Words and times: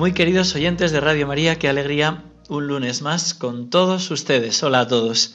Muy 0.00 0.14
queridos 0.14 0.54
oyentes 0.54 0.92
de 0.92 1.00
Radio 1.00 1.26
María, 1.26 1.58
qué 1.58 1.68
alegría 1.68 2.24
un 2.48 2.68
lunes 2.68 3.02
más 3.02 3.34
con 3.34 3.68
todos 3.68 4.10
ustedes. 4.10 4.62
Hola 4.62 4.80
a 4.80 4.88
todos. 4.88 5.34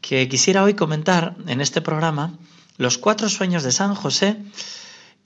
Que 0.00 0.28
quisiera 0.28 0.64
hoy 0.64 0.74
comentar 0.74 1.36
en 1.46 1.60
este 1.60 1.80
programa 1.80 2.36
los 2.76 2.98
cuatro 2.98 3.28
sueños 3.28 3.62
de 3.62 3.70
San 3.70 3.94
José 3.94 4.36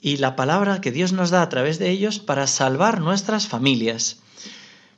y 0.03 0.19
la 0.19 0.37
palabra 0.37 0.83
que 0.83 0.91
Dios 0.91 1.15
nos 1.15 1.31
da 1.31 1.41
a 1.41 1.49
través 1.49 1.79
de 1.79 1.89
ellos 1.89 2.19
para 2.19 2.47
salvar 2.47 3.01
nuestras 3.01 3.49
familias. 3.49 4.19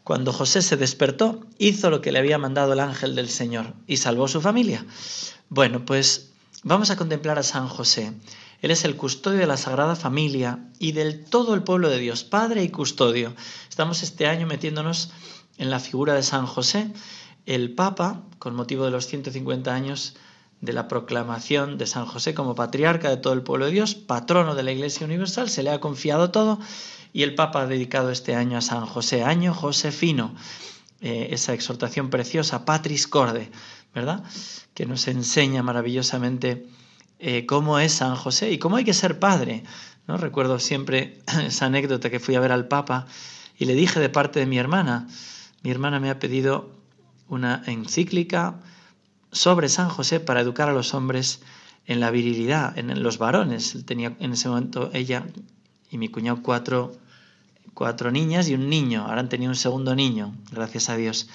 Cuando 0.03 0.33
José 0.33 0.61
se 0.61 0.77
despertó, 0.77 1.47
hizo 1.57 1.91
lo 1.91 2.01
que 2.01 2.11
le 2.11 2.19
había 2.19 2.39
mandado 2.39 2.73
el 2.73 2.81
ángel 2.81 3.15
del 3.15 3.29
Señor 3.29 3.75
y 3.87 3.99
salvó 3.99 4.27
su 4.27 4.41
familia. 4.41 4.85
Bueno, 5.49 5.85
pues 5.85 6.33
vamos 6.65 6.91
a 6.91 6.97
contemplar 6.97 7.39
a 7.39 7.45
San 7.45 7.69
José. 7.69 8.15
Él 8.63 8.71
es 8.71 8.85
el 8.85 8.97
custodio 8.97 9.39
de 9.39 9.47
la 9.47 9.57
Sagrada 9.57 9.97
Familia 9.97 10.59
y 10.79 10.93
del 10.93 11.25
todo 11.25 11.55
el 11.55 11.63
pueblo 11.63 11.89
de 11.89 11.99
Dios, 11.99 12.25
Padre 12.25 12.63
y 12.63 12.69
custodio. 12.69 13.35
Estamos 13.69 14.03
este 14.03 14.27
año 14.27 14.47
metiéndonos 14.47 15.11
en 15.59 15.71
la 15.71 15.81
figura 15.81 16.15
de 16.15 16.23
San 16.23 16.47
José, 16.47 16.91
el 17.47 17.75
Papa, 17.75 18.23
con 18.39 18.55
motivo 18.55 18.85
de 18.85 18.91
los 18.91 19.07
150 19.07 19.75
años 19.75 20.17
de 20.61 20.73
la 20.73 20.89
proclamación 20.89 21.77
de 21.77 21.87
San 21.87 22.07
José 22.07 22.35
como 22.35 22.55
patriarca 22.55 23.11
de 23.11 23.19
todo 23.19 23.35
el 23.35 23.43
pueblo 23.43 23.67
de 23.67 23.73
Dios, 23.73 23.95
patrono 23.95 24.55
de 24.55 24.63
la 24.63 24.73
Iglesia 24.73 25.07
Universal, 25.07 25.51
se 25.51 25.63
le 25.63 25.71
ha 25.71 25.81
confiado 25.81 26.31
todo 26.31 26.59
y 27.13 27.23
el 27.23 27.35
Papa 27.35 27.63
ha 27.63 27.67
dedicado 27.67 28.11
este 28.11 28.35
año 28.35 28.59
a 28.59 28.63
San 28.63 28.87
José, 28.87 29.23
año 29.23 29.53
Josefino, 29.53 30.35
eh, 31.01 31.29
esa 31.33 31.53
exhortación 31.53 32.09
preciosa, 32.09 32.65
Patris 32.65 33.07
Corde, 33.07 33.51
¿verdad? 33.95 34.25
Que 34.73 34.87
nos 34.87 35.07
enseña 35.07 35.63
maravillosamente 35.63 36.67
eh, 37.27 37.47
cómo 37.47 37.79
es 37.79 37.93
San 37.93 38.17
José 38.17 38.53
y 38.53 38.59
cómo 38.59 38.77
hay 38.77 38.85
que 38.85 38.93
ser 38.93 39.19
padre. 39.19 39.65
¿no? 40.07 40.19
Recuerdo 40.19 40.59
siempre 40.59 41.23
esa 41.47 41.65
anécdota 41.65 42.11
que 42.11 42.21
fui 42.21 42.35
a 42.35 42.41
ver 42.41 42.53
al 42.53 42.69
Papa 42.69 43.07
y 43.59 43.65
le 43.65 43.75
dije 43.75 43.99
de 43.99 44.11
parte 44.11 44.41
de 44.41 44.47
mi 44.47 44.59
hermana, 44.59 45.09
mi 45.63 45.71
hermana 45.71 46.01
me 46.01 46.11
ha 46.11 46.19
pedido 46.19 46.71
una 47.27 47.63
encíclica 47.65 48.61
sobre 49.33 49.71
San 49.71 49.89
José 49.89 50.21
para 50.21 50.43
educar 50.43 50.69
a 50.69 50.75
los 50.75 50.93
hombres 50.93 51.41
en 51.87 51.99
la 51.99 52.11
virilidad, 52.11 52.77
en 52.77 53.03
los 53.03 53.17
varones. 53.17 53.87
Tenía 53.87 54.15
en 54.21 54.35
ese 54.35 54.51
momento 54.51 54.91
ella 54.93 55.25
y 55.91 55.97
mi 55.97 56.11
cuñado 56.11 56.43
cuatro, 56.43 56.93
cuatro 57.73 58.11
niñas 58.11 58.51
y 58.51 58.55
un 58.55 58.69
niño. 58.69 59.07
Ahora 59.07 59.21
han 59.21 59.31
tenido 59.31 59.51
un 59.51 59.57
segundo 59.57 59.95
niño, 59.95 60.35
gracias 60.53 60.91
a 60.91 60.97
Dios. 60.97 61.31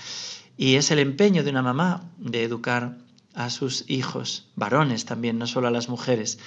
Y 0.55 0.75
es 0.75 0.91
el 0.91 0.99
empeño 0.99 1.43
de 1.43 1.49
una 1.49 1.63
mamá 1.63 2.03
de 2.19 2.43
educar 2.43 2.95
a 3.33 3.49
sus 3.49 3.85
hijos, 3.87 4.47
varones 4.55 5.05
también, 5.05 5.37
no 5.37 5.47
solo 5.47 5.67
a 5.67 5.71
las 5.71 5.89
mujeres. 5.89 6.39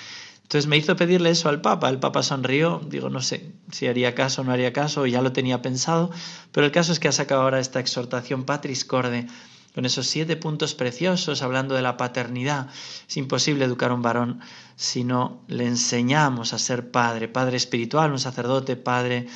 Entonces 0.43 0.69
me 0.69 0.76
hizo 0.76 0.97
pedirle 0.97 1.31
eso 1.31 1.48
al 1.48 1.62
Papa. 1.62 1.88
El 1.88 1.98
Papa 1.98 2.22
sonrió, 2.22 2.82
digo, 2.87 3.09
no 3.09 3.22
sé 3.22 3.53
si 3.70 3.87
haría 3.87 4.15
caso 4.15 4.43
o 4.43 4.44
no 4.44 4.53
haría 4.53 4.72
caso, 4.72 5.06
ya 5.06 5.22
lo 5.22 5.32
tenía 5.32 5.62
pensado, 5.62 6.10
pero 6.53 6.66
el 6.66 6.72
caso 6.72 6.92
es 6.92 7.00
que 7.00 7.09
ha 7.09 7.12
sacado 7.12 7.42
ahora 7.42 7.59
esta 7.59 7.81
exhortación 7.81 8.44
Patris 8.44 8.84
Corde, 8.84 9.26
con 9.75 9.87
esos 9.87 10.06
siete 10.06 10.37
puntos 10.37 10.75
preciosos 10.75 11.41
hablando 11.41 11.75
de 11.75 11.81
la 11.82 11.97
paternidad. 11.97 12.69
Es 13.09 13.16
imposible 13.16 13.65
educar 13.65 13.91
a 13.91 13.94
un 13.94 14.03
varón 14.03 14.41
si 14.76 15.04
no 15.04 15.41
le 15.48 15.66
enseñamos 15.66 16.53
a 16.53 16.59
ser 16.59 16.91
padre, 16.91 17.28
padre 17.28 17.56
espiritual, 17.56 18.12
un 18.12 18.19
sacerdote, 18.19 18.76
padre 18.76 19.28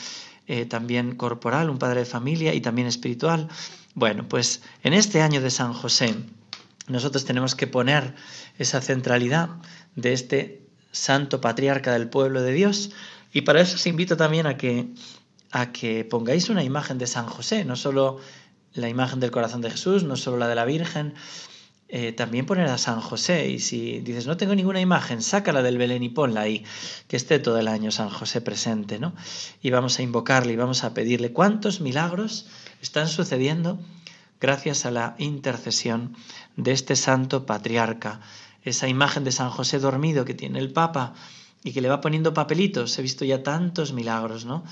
eh, 0.47 0.67
también 0.67 1.17
corporal, 1.17 1.71
un 1.71 1.79
padre 1.79 2.01
de 2.01 2.07
familia 2.07 2.53
y 2.53 2.61
también 2.61 2.89
espiritual. 2.89 3.49
Bueno, 3.95 4.29
pues 4.29 4.61
en 4.83 4.93
este 4.93 5.23
año 5.23 5.41
de 5.41 5.51
San 5.51 5.73
José, 5.73 6.15
nosotros 6.89 7.25
tenemos 7.25 7.55
que 7.55 7.67
poner 7.67 8.15
esa 8.59 8.81
centralidad 8.81 9.49
de 9.95 10.13
este 10.13 10.67
santo 10.93 11.41
patriarca 11.41 11.93
del 11.93 12.09
pueblo 12.09 12.43
de 12.43 12.53
Dios 12.53 12.91
y 13.33 13.43
para 13.43 13.61
eso 13.61 13.77
os 13.77 13.87
invito 13.87 14.17
también 14.17 14.47
a 14.47 14.57
que 14.57 14.89
a 15.51 15.73
que 15.73 16.05
pongáis 16.05 16.49
una 16.51 16.65
imagen 16.65 16.99
de 16.99 17.07
San 17.07 17.27
José, 17.27 17.65
no 17.65 17.77
solo 17.77 18.19
la 18.75 18.89
imagen 18.89 19.21
del 19.21 19.31
corazón 19.31 19.63
de 19.63 19.71
Jesús, 19.71 20.05
no 20.05 20.17
solo 20.17 20.37
la 20.37 20.49
de 20.49 20.55
la 20.55 20.65
Virgen, 20.65 21.15
eh, 21.89 22.13
también 22.13 22.47
poner 22.47 22.67
a 22.67 22.79
San 22.79 23.01
José. 23.01 23.49
Y 23.49 23.61
si 23.61 24.01
dices, 24.01 24.27
no 24.27 24.37
tengo 24.37 24.55
ninguna 24.55 24.81
imagen, 24.81 25.23
sácala 25.23 25.63
del 25.63 25.79
Belén 25.79 26.03
y 26.03 26.09
ponla 26.09 26.43
ahí, 26.43 26.65
que 27.09 27.17
esté 27.17 27.39
todo 27.39 27.59
el 27.59 27.69
año 27.69 27.91
San 27.91 28.11
José 28.11 28.41
presente, 28.41 28.99
¿no? 28.99 29.15
Y 29.63 29.71
vamos 29.71 29.99
a 29.99 30.03
invocarle 30.03 30.53
y 30.53 30.57
vamos 30.57 30.85
a 30.85 30.95
pedirle 30.95 31.33
cuántos 31.33 31.81
milagros 31.81 32.47
están 32.83 33.09
sucediendo 33.09 33.79
gracias 34.41 34.87
a 34.87 34.91
la 34.91 35.15
intercesión 35.19 36.17
de 36.57 36.73
este 36.73 36.97
santo 36.97 37.47
patriarca. 37.47 38.21
Esa 38.63 38.89
imagen 38.89 39.25
de 39.25 39.33
San 39.33 39.51
José 39.51 39.79
dormido 39.79 40.25
que 40.25 40.35
tiene 40.35 40.59
el 40.59 40.73
Papa 40.73 41.15
y 41.63 41.73
que 41.73 41.81
le 41.81 41.89
va 41.89 42.01
poniendo 42.01 42.35
papelitos. 42.35 42.99
He 42.99 43.03
visto 43.03 43.25
ya 43.25 43.43
tantos 43.43 43.93
milagros, 43.93 44.45
¿no? 44.45 44.65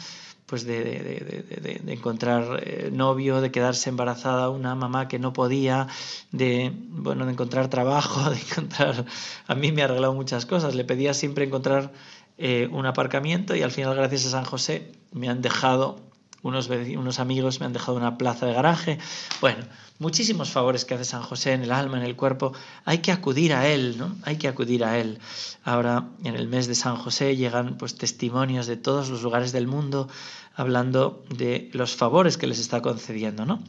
Pues 0.46 0.64
de, 0.64 0.84
de, 0.84 1.80
de, 1.82 1.92
encontrar 1.92 2.62
eh, 2.62 2.90
novio, 2.92 3.40
de 3.40 3.50
quedarse 3.50 3.88
embarazada 3.88 4.50
una 4.50 4.74
mamá 4.74 5.08
que 5.08 5.18
no 5.18 5.32
podía, 5.32 5.88
de 6.32 6.70
bueno, 6.74 7.24
de 7.24 7.32
encontrar 7.32 7.68
trabajo, 7.68 8.30
de 8.30 8.38
encontrar. 8.38 9.06
A 9.46 9.54
mí 9.54 9.72
me 9.72 9.82
ha 9.82 9.86
arreglado 9.86 10.12
muchas 10.12 10.44
cosas. 10.44 10.74
Le 10.74 10.84
pedía 10.84 11.14
siempre 11.14 11.46
encontrar 11.46 11.92
eh, 12.36 12.68
un 12.72 12.84
aparcamiento 12.84 13.56
y 13.56 13.62
al 13.62 13.70
final, 13.70 13.94
gracias 13.94 14.26
a 14.26 14.30
San 14.30 14.44
José, 14.44 14.92
me 15.12 15.28
han 15.28 15.40
dejado 15.40 16.00
unos, 16.44 16.68
unos 16.68 17.18
amigos 17.18 17.58
me 17.58 17.66
han 17.66 17.72
dejado 17.72 17.96
una 17.96 18.16
plaza 18.18 18.46
de 18.46 18.52
garaje. 18.52 18.98
Bueno, 19.40 19.64
muchísimos 19.98 20.50
favores 20.50 20.84
que 20.84 20.94
hace 20.94 21.06
San 21.06 21.22
José 21.22 21.54
en 21.54 21.62
el 21.62 21.72
alma, 21.72 21.96
en 21.96 22.04
el 22.04 22.16
cuerpo. 22.16 22.52
Hay 22.84 22.98
que 22.98 23.12
acudir 23.12 23.54
a 23.54 23.66
Él, 23.66 23.96
¿no? 23.98 24.14
Hay 24.24 24.36
que 24.36 24.46
acudir 24.46 24.84
a 24.84 24.98
Él. 24.98 25.18
Ahora, 25.64 26.10
en 26.22 26.36
el 26.36 26.46
mes 26.46 26.66
de 26.66 26.74
San 26.74 26.96
José, 26.96 27.34
llegan 27.34 27.78
pues 27.78 27.96
testimonios 27.96 28.66
de 28.66 28.76
todos 28.76 29.08
los 29.08 29.22
lugares 29.22 29.52
del 29.52 29.66
mundo 29.66 30.08
hablando 30.54 31.24
de 31.30 31.70
los 31.72 31.96
favores 31.96 32.36
que 32.36 32.46
les 32.46 32.60
está 32.60 32.82
concediendo, 32.82 33.46
¿no? 33.46 33.62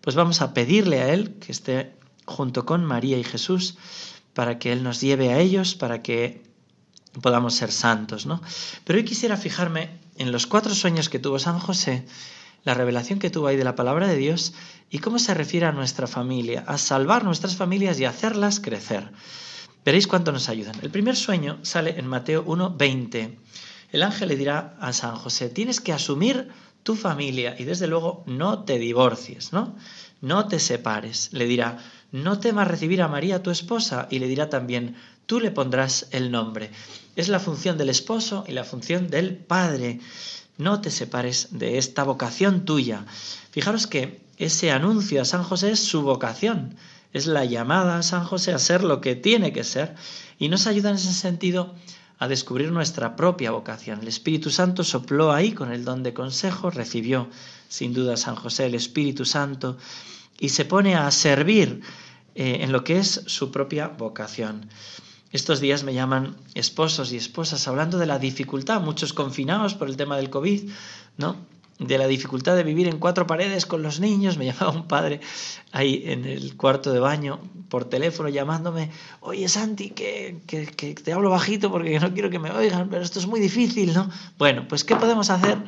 Pues 0.00 0.16
vamos 0.16 0.40
a 0.40 0.54
pedirle 0.54 1.02
a 1.02 1.12
Él 1.12 1.34
que 1.34 1.52
esté 1.52 1.92
junto 2.24 2.64
con 2.64 2.84
María 2.84 3.18
y 3.18 3.24
Jesús 3.24 3.76
para 4.32 4.58
que 4.58 4.72
Él 4.72 4.82
nos 4.82 5.02
lleve 5.02 5.34
a 5.34 5.38
ellos, 5.38 5.74
para 5.74 6.00
que 6.00 6.42
podamos 7.20 7.54
ser 7.54 7.70
santos, 7.70 8.24
¿no? 8.24 8.40
Pero 8.84 8.98
hoy 8.98 9.04
quisiera 9.04 9.36
fijarme 9.36 10.01
en 10.16 10.32
los 10.32 10.46
cuatro 10.46 10.74
sueños 10.74 11.08
que 11.08 11.18
tuvo 11.18 11.38
San 11.38 11.58
José, 11.58 12.04
la 12.64 12.74
revelación 12.74 13.18
que 13.18 13.30
tuvo 13.30 13.48
ahí 13.48 13.56
de 13.56 13.64
la 13.64 13.74
palabra 13.74 14.06
de 14.06 14.16
Dios 14.16 14.54
y 14.90 14.98
cómo 14.98 15.18
se 15.18 15.34
refiere 15.34 15.66
a 15.66 15.72
nuestra 15.72 16.06
familia, 16.06 16.64
a 16.66 16.78
salvar 16.78 17.24
nuestras 17.24 17.56
familias 17.56 17.98
y 17.98 18.04
hacerlas 18.04 18.60
crecer. 18.60 19.10
Veréis 19.84 20.06
cuánto 20.06 20.30
nos 20.30 20.48
ayudan. 20.48 20.76
El 20.82 20.90
primer 20.90 21.16
sueño 21.16 21.58
sale 21.62 21.98
en 21.98 22.06
Mateo 22.06 22.44
1:20. 22.44 23.36
El 23.90 24.02
ángel 24.02 24.28
le 24.28 24.36
dirá 24.36 24.76
a 24.80 24.92
San 24.92 25.16
José, 25.16 25.48
tienes 25.48 25.80
que 25.80 25.92
asumir 25.92 26.50
tu 26.82 26.94
familia 26.94 27.56
y 27.58 27.64
desde 27.64 27.86
luego 27.86 28.22
no 28.26 28.64
te 28.64 28.78
divorcies, 28.78 29.52
¿no? 29.52 29.76
No 30.20 30.46
te 30.46 30.60
separes. 30.60 31.30
Le 31.32 31.46
dirá, 31.46 31.78
no 32.12 32.38
temas 32.38 32.68
recibir 32.68 33.00
a 33.02 33.08
María 33.08 33.42
tu 33.42 33.50
esposa 33.50 34.06
y 34.10 34.18
le 34.18 34.28
dirá 34.28 34.50
también, 34.50 34.96
tú 35.26 35.40
le 35.40 35.50
pondrás 35.50 36.08
el 36.10 36.30
nombre. 36.30 36.70
Es 37.16 37.28
la 37.28 37.40
función 37.40 37.78
del 37.78 37.88
esposo 37.88 38.44
y 38.46 38.52
la 38.52 38.64
función 38.64 39.08
del 39.08 39.34
padre. 39.34 39.98
No 40.58 40.82
te 40.82 40.90
separes 40.90 41.48
de 41.50 41.78
esta 41.78 42.04
vocación 42.04 42.66
tuya. 42.66 43.06
Fijaros 43.50 43.86
que 43.86 44.20
ese 44.36 44.70
anuncio 44.70 45.22
a 45.22 45.24
San 45.24 45.42
José 45.42 45.72
es 45.72 45.80
su 45.80 46.02
vocación, 46.02 46.76
es 47.12 47.26
la 47.26 47.44
llamada 47.46 47.96
a 47.96 48.02
San 48.02 48.24
José 48.24 48.52
a 48.52 48.58
ser 48.58 48.84
lo 48.84 49.00
que 49.00 49.16
tiene 49.16 49.52
que 49.52 49.64
ser 49.64 49.94
y 50.38 50.48
nos 50.48 50.66
ayuda 50.66 50.90
en 50.90 50.96
ese 50.96 51.12
sentido 51.12 51.74
a 52.18 52.28
descubrir 52.28 52.70
nuestra 52.72 53.16
propia 53.16 53.50
vocación. 53.50 54.00
El 54.00 54.08
Espíritu 54.08 54.50
Santo 54.50 54.84
sopló 54.84 55.32
ahí 55.32 55.52
con 55.52 55.72
el 55.72 55.84
don 55.84 56.02
de 56.02 56.14
consejo, 56.14 56.70
recibió 56.70 57.28
sin 57.68 57.94
duda 57.94 58.16
San 58.16 58.36
José 58.36 58.66
el 58.66 58.74
Espíritu 58.74 59.24
Santo 59.24 59.78
y 60.38 60.50
se 60.50 60.64
pone 60.64 60.94
a 60.94 61.10
servir 61.10 61.82
eh, 62.34 62.58
en 62.60 62.72
lo 62.72 62.84
que 62.84 62.98
es 62.98 63.22
su 63.26 63.50
propia 63.50 63.88
vocación. 63.88 64.68
Estos 65.32 65.60
días 65.60 65.82
me 65.82 65.94
llaman 65.94 66.36
esposos 66.54 67.12
y 67.12 67.16
esposas 67.16 67.66
hablando 67.66 67.98
de 67.98 68.06
la 68.06 68.18
dificultad, 68.18 68.80
muchos 68.80 69.12
confinados 69.12 69.74
por 69.74 69.88
el 69.88 69.96
tema 69.96 70.16
del 70.16 70.30
COVID, 70.30 70.70
¿no? 71.16 71.36
de 71.78 71.98
la 71.98 72.06
dificultad 72.06 72.56
de 72.56 72.64
vivir 72.64 72.88
en 72.88 72.98
cuatro 72.98 73.26
paredes 73.26 73.66
con 73.66 73.82
los 73.82 74.00
niños. 74.00 74.38
Me 74.38 74.46
llamaba 74.52 74.72
un 74.72 74.86
padre 74.86 75.20
ahí 75.72 76.02
en 76.06 76.24
el 76.24 76.56
cuarto 76.56 76.92
de 76.92 77.00
baño 77.00 77.40
por 77.68 77.84
teléfono 77.86 78.28
llamándome, 78.28 78.90
oye 79.20 79.48
Santi, 79.48 79.90
que, 79.90 80.40
que, 80.46 80.66
que, 80.66 80.94
te 80.94 81.12
hablo 81.12 81.30
bajito 81.30 81.70
porque 81.70 81.98
no 81.98 82.12
quiero 82.12 82.30
que 82.30 82.38
me 82.38 82.50
oigan, 82.50 82.88
pero 82.90 83.02
esto 83.02 83.18
es 83.18 83.26
muy 83.26 83.40
difícil, 83.40 83.94
¿no? 83.94 84.10
Bueno, 84.38 84.66
pues 84.68 84.84
¿qué 84.84 84.96
podemos 84.96 85.30
hacer 85.30 85.58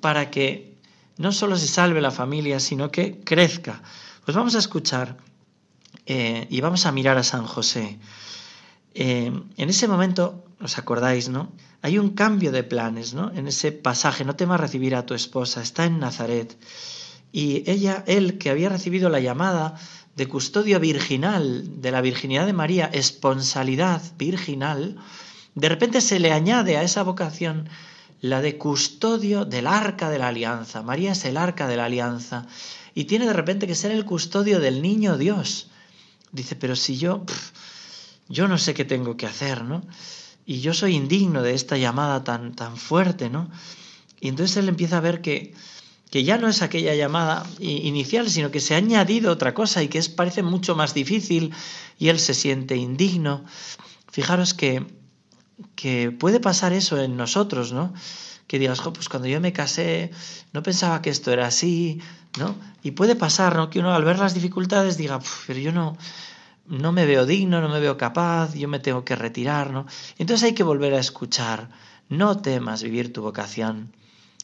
para 0.00 0.30
que 0.30 0.69
no 1.20 1.32
solo 1.32 1.58
se 1.58 1.68
salve 1.68 2.00
la 2.00 2.10
familia, 2.10 2.58
sino 2.60 2.90
que 2.90 3.20
crezca? 3.20 3.82
Pues 4.24 4.34
vamos 4.34 4.54
a 4.54 4.58
escuchar 4.58 5.18
eh, 6.06 6.46
y 6.48 6.62
vamos 6.62 6.86
a 6.86 6.92
mirar 6.92 7.18
a 7.18 7.22
San 7.22 7.44
José. 7.46 7.98
Eh, 8.94 9.30
en 9.58 9.68
ese 9.68 9.86
momento, 9.86 10.46
os 10.62 10.78
acordáis, 10.78 11.28
¿no? 11.28 11.52
Hay 11.82 11.98
un 11.98 12.10
cambio 12.10 12.52
de 12.52 12.62
planes, 12.62 13.12
¿no? 13.12 13.30
En 13.32 13.46
ese 13.46 13.70
pasaje, 13.70 14.24
no 14.24 14.34
temas 14.34 14.60
recibir 14.60 14.94
a 14.94 15.04
tu 15.04 15.12
esposa, 15.12 15.60
está 15.60 15.84
en 15.84 16.00
Nazaret. 16.00 16.56
Y 17.32 17.70
ella, 17.70 18.02
él, 18.06 18.38
que 18.38 18.48
había 18.48 18.70
recibido 18.70 19.10
la 19.10 19.20
llamada 19.20 19.74
de 20.16 20.26
custodio 20.26 20.80
virginal, 20.80 21.82
de 21.82 21.90
la 21.90 22.00
virginidad 22.00 22.46
de 22.46 22.54
María, 22.54 22.86
esponsalidad 22.86 24.00
virginal, 24.16 24.96
de 25.54 25.68
repente 25.68 26.00
se 26.00 26.18
le 26.18 26.32
añade 26.32 26.78
a 26.78 26.82
esa 26.82 27.02
vocación 27.02 27.68
la 28.20 28.42
de 28.42 28.58
custodio 28.58 29.44
del 29.44 29.66
arca 29.66 30.10
de 30.10 30.18
la 30.18 30.28
alianza. 30.28 30.82
María 30.82 31.12
es 31.12 31.24
el 31.24 31.36
arca 31.36 31.66
de 31.66 31.76
la 31.76 31.86
alianza 31.86 32.46
y 32.94 33.04
tiene 33.04 33.26
de 33.26 33.32
repente 33.32 33.66
que 33.66 33.74
ser 33.74 33.92
el 33.92 34.04
custodio 34.04 34.60
del 34.60 34.82
niño 34.82 35.16
Dios. 35.16 35.68
Dice, 36.32 36.56
pero 36.56 36.76
si 36.76 36.96
yo 36.96 37.24
yo 38.30 38.46
no 38.46 38.56
sé 38.58 38.74
qué 38.74 38.84
tengo 38.84 39.16
que 39.16 39.26
hacer, 39.26 39.64
¿no? 39.64 39.82
Y 40.46 40.60
yo 40.60 40.72
soy 40.72 40.94
indigno 40.94 41.42
de 41.42 41.52
esta 41.52 41.76
llamada 41.76 42.24
tan, 42.24 42.54
tan 42.54 42.76
fuerte, 42.76 43.28
¿no? 43.28 43.50
Y 44.20 44.28
entonces 44.28 44.56
él 44.56 44.68
empieza 44.68 44.98
a 44.98 45.00
ver 45.00 45.20
que, 45.20 45.52
que 46.10 46.22
ya 46.22 46.38
no 46.38 46.48
es 46.48 46.62
aquella 46.62 46.94
llamada 46.94 47.44
inicial, 47.58 48.30
sino 48.30 48.52
que 48.52 48.60
se 48.60 48.74
ha 48.74 48.78
añadido 48.78 49.32
otra 49.32 49.52
cosa 49.52 49.82
y 49.82 49.88
que 49.88 49.98
es, 49.98 50.08
parece 50.08 50.42
mucho 50.42 50.76
más 50.76 50.94
difícil 50.94 51.52
y 51.98 52.08
él 52.08 52.20
se 52.20 52.34
siente 52.34 52.76
indigno. 52.76 53.44
Fijaros 54.12 54.54
que, 54.54 54.86
que 55.74 56.10
puede 56.10 56.40
pasar 56.40 56.72
eso 56.72 57.00
en 57.00 57.16
nosotros, 57.16 57.72
¿no? 57.72 57.92
Que 58.46 58.58
digas, 58.58 58.80
pues 58.80 59.08
cuando 59.08 59.28
yo 59.28 59.40
me 59.40 59.52
casé 59.52 60.10
no 60.52 60.62
pensaba 60.62 61.02
que 61.02 61.10
esto 61.10 61.32
era 61.32 61.46
así, 61.46 62.00
¿no? 62.38 62.54
Y 62.82 62.92
puede 62.92 63.16
pasar, 63.16 63.56
¿no? 63.56 63.70
Que 63.70 63.78
uno 63.78 63.94
al 63.94 64.04
ver 64.04 64.18
las 64.18 64.34
dificultades 64.34 64.96
diga, 64.96 65.20
pero 65.46 65.58
yo 65.58 65.72
no, 65.72 65.96
no 66.66 66.92
me 66.92 67.06
veo 67.06 67.26
digno, 67.26 67.60
no 67.60 67.68
me 67.68 67.80
veo 67.80 67.96
capaz, 67.96 68.54
yo 68.54 68.68
me 68.68 68.78
tengo 68.78 69.04
que 69.04 69.16
retirar, 69.16 69.70
¿no? 69.70 69.86
Entonces 70.18 70.44
hay 70.44 70.54
que 70.54 70.62
volver 70.62 70.94
a 70.94 71.00
escuchar, 71.00 71.68
no 72.08 72.38
temas 72.38 72.82
vivir 72.82 73.12
tu 73.12 73.22
vocación. 73.22 73.92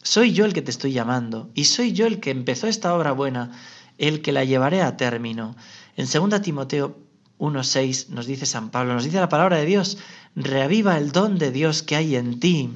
Soy 0.03 0.33
yo 0.33 0.45
el 0.45 0.53
que 0.53 0.63
te 0.63 0.71
estoy 0.71 0.93
llamando 0.93 1.51
y 1.55 1.65
soy 1.65 1.93
yo 1.93 2.07
el 2.07 2.21
que 2.21 2.31
empezó 2.31 2.69
esta 2.69 2.95
obra 2.95 3.13
buena, 3.13 3.51
el 3.99 4.23
que 4.23 4.33
la 4.33 4.45
llevaré 4.45 4.83
a 4.83 4.97
término. 4.97 5.57
En 5.97 6.07
2 6.07 6.43
Timoteo 6.43 6.97
1.6 7.39 8.09
nos 8.11 8.27
dice 8.27 8.47
San 8.47 8.71
Pablo, 8.71 8.95
nos 8.95 9.05
dice 9.05 9.19
la 9.19 9.29
palabra 9.29 9.57
de 9.57 9.67
Dios, 9.67 9.99
reaviva 10.37 10.99
el 10.99 11.13
don 11.13 11.39
de 11.39 11.51
Dios 11.51 11.83
que 11.83 11.97
hay 11.97 12.15
en 12.15 12.39
ti. 12.39 12.71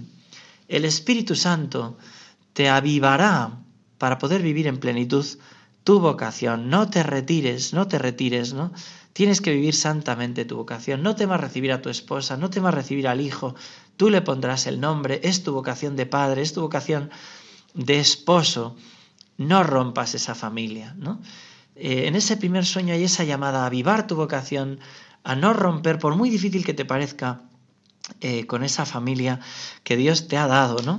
El 0.67 0.85
Espíritu 0.85 1.37
Santo 1.37 1.99
te 2.55 2.69
avivará 2.69 3.61
para 3.99 4.19
poder 4.19 4.43
vivir 4.43 4.67
en 4.67 4.79
plenitud 4.79 5.27
tu 5.85 6.01
vocación. 6.01 6.71
No 6.71 6.89
te 6.89 7.03
retires, 7.03 7.75
no 7.75 7.87
te 7.87 7.99
retires, 7.99 8.55
¿no? 8.55 8.73
Tienes 9.13 9.41
que 9.41 9.53
vivir 9.53 9.75
santamente 9.75 10.45
tu 10.45 10.57
vocación. 10.57 11.03
No 11.03 11.17
temas 11.17 11.41
recibir 11.41 11.73
a 11.73 11.83
tu 11.83 11.91
esposa, 11.91 12.37
no 12.37 12.49
temas 12.49 12.73
recibir 12.73 13.07
al 13.07 13.21
hijo. 13.21 13.55
Tú 13.97 14.09
le 14.09 14.23
pondrás 14.23 14.67
el 14.67 14.81
nombre, 14.81 15.21
es 15.23 15.43
tu 15.43 15.53
vocación 15.53 15.97
de 15.97 16.07
padre, 16.07 16.43
es 16.43 16.55
tu 16.55 16.63
vocación 16.63 17.11
de 17.75 18.01
esposo. 18.01 18.77
No 19.37 19.63
rompas 19.65 20.15
esa 20.15 20.35
familia, 20.35 20.95
¿no? 20.97 21.21
Eh, 21.75 22.07
en 22.07 22.17
ese 22.17 22.37
primer 22.37 22.65
sueño 22.65 22.95
hay 22.95 23.05
esa 23.05 23.25
llamada 23.25 23.63
a 23.63 23.67
avivar 23.67 24.07
tu 24.07 24.17
vocación, 24.17 24.81
a 25.25 25.35
no 25.35 25.53
romper, 25.53 25.99
por 25.99 26.15
muy 26.17 26.31
difícil 26.31 26.65
que 26.65 26.75
te 26.75 26.85
parezca, 26.85 27.43
eh, 28.21 28.47
con 28.47 28.65
esa 28.65 28.87
familia 28.87 29.41
que 29.85 29.97
Dios 29.97 30.29
te 30.29 30.37
ha 30.37 30.47
dado, 30.47 30.83
¿no? 30.83 30.99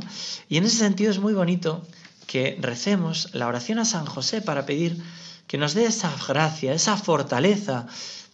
Y 0.50 0.58
en 0.58 0.66
ese 0.66 0.78
sentido 0.78 1.12
es 1.12 1.20
muy 1.20 1.34
bonito 1.34 1.86
que 2.28 2.58
recemos 2.62 3.30
la 3.34 3.48
oración 3.48 3.80
a 3.80 3.86
San 3.86 4.06
José 4.06 4.42
para 4.42 4.66
pedir 4.66 5.02
que 5.48 5.58
nos 5.58 5.74
dé 5.74 5.86
esa 5.86 6.14
gracia, 6.28 6.74
esa 6.74 6.96
fortaleza 6.96 7.88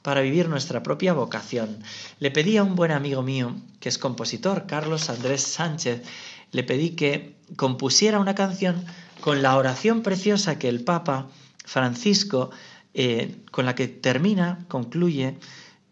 para 0.04 0.22
vivir 0.22 0.50
nuestra 0.50 0.84
propia 0.84 1.14
vocación. 1.14 1.80
Le 2.20 2.32
pedí 2.32 2.58
a 2.58 2.64
un 2.64 2.76
buen 2.76 2.92
amigo 2.92 3.24
mío, 3.24 3.56
que 3.80 3.90
es 3.90 3.98
compositor, 3.98 4.68
Carlos 4.68 5.10
Andrés 5.10 5.42
Sánchez, 5.42 6.04
le 6.52 6.64
pedí 6.64 6.92
que 6.92 7.36
compusiera 7.56 8.20
una 8.20 8.36
canción 8.36 8.86
con 9.20 9.42
la 9.42 9.58
oración 9.58 10.04
preciosa 10.04 10.60
que 10.60 10.70
el 10.70 10.84
Papa 10.84 11.28
Francisco, 11.66 12.52
eh, 12.94 13.36
con 13.52 13.66
la 13.66 13.76
que 13.76 13.88
termina, 13.88 14.60
concluye 14.68 15.38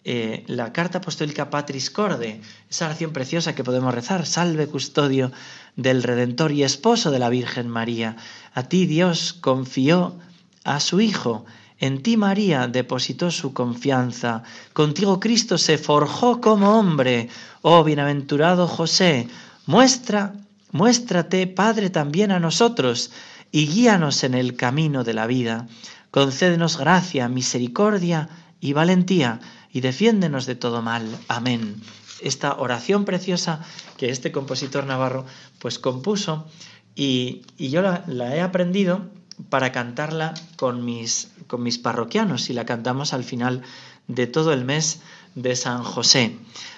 eh, 0.08 0.44
la 0.46 0.72
carta 0.72 1.00
apostólica 1.00 1.50
Patris 1.50 1.90
Corde, 1.90 2.40
esa 2.70 2.86
oración 2.86 3.12
preciosa 3.12 3.56
que 3.56 3.64
podemos 3.64 3.92
rezar, 3.92 4.28
salve 4.28 4.68
custodio 4.68 5.32
del 5.76 6.04
Redentor 6.04 6.52
y 6.52 6.62
esposo 6.62 7.10
de 7.10 7.18
la 7.18 7.30
Virgen 7.30 7.68
María. 7.68 8.16
A 8.54 8.70
ti 8.70 8.86
Dios 8.86 9.34
confió 9.34 10.20
a 10.64 10.80
su 10.80 11.02
Hijo. 11.02 11.46
En 11.80 12.04
ti 12.04 12.18
María 12.18 12.68
depositó 12.68 13.32
su 13.32 13.54
confianza. 13.54 14.44
Contigo 14.74 15.20
Cristo 15.20 15.58
se 15.58 15.80
forjó 15.80 16.40
como 16.40 16.78
hombre. 16.78 17.30
Oh 17.64 17.84
bienaventurado 17.84 18.68
José, 18.68 19.28
muestra, 19.66 20.36
muéstrate, 20.72 21.48
Padre, 21.48 21.90
también 21.90 22.32
a 22.32 22.40
nosotros 22.40 23.10
y 23.52 23.66
guíanos 23.66 24.24
en 24.24 24.36
el 24.36 24.56
camino 24.56 25.04
de 25.04 25.16
la 25.16 25.26
vida. 25.26 25.68
Concédenos 26.12 26.78
gracia, 26.78 27.28
misericordia 27.28 28.30
y 28.62 28.74
valentía 28.74 29.40
y 29.76 29.82
defiéndenos 29.82 30.46
de 30.46 30.56
todo 30.56 30.82
mal. 30.82 31.04
Amén. 31.28 31.82
Esta 32.22 32.56
oración 32.56 33.04
preciosa 33.04 33.60
que 33.98 34.10
este 34.10 34.32
compositor 34.32 34.86
navarro 34.86 35.26
pues 35.60 35.80
compuso 35.80 36.48
y, 36.96 37.42
yo 37.60 37.82
la 37.82 38.36
he 38.38 38.40
aprendido 38.40 39.12
para 39.50 39.74
cantarla 39.74 40.34
con 40.56 40.86
mis, 40.86 41.28
con 41.48 41.62
mis 41.62 41.78
parroquianos 41.78 42.50
y 42.50 42.54
la 42.54 42.66
cantamos 42.66 43.12
al 43.12 43.26
final 43.26 43.64
de 44.08 44.28
todo 44.28 44.54
el 44.54 44.64
mes 44.64 45.02
de 45.36 45.58
San 45.58 45.84
José. 45.84 46.38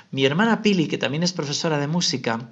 Mi 0.09 0.25
hermana 0.25 0.63
Pili, 0.63 0.87
que 0.87 0.97
también 0.97 1.21
es 1.21 1.33
profesora 1.33 1.77
de 1.77 1.85
música, 1.85 2.49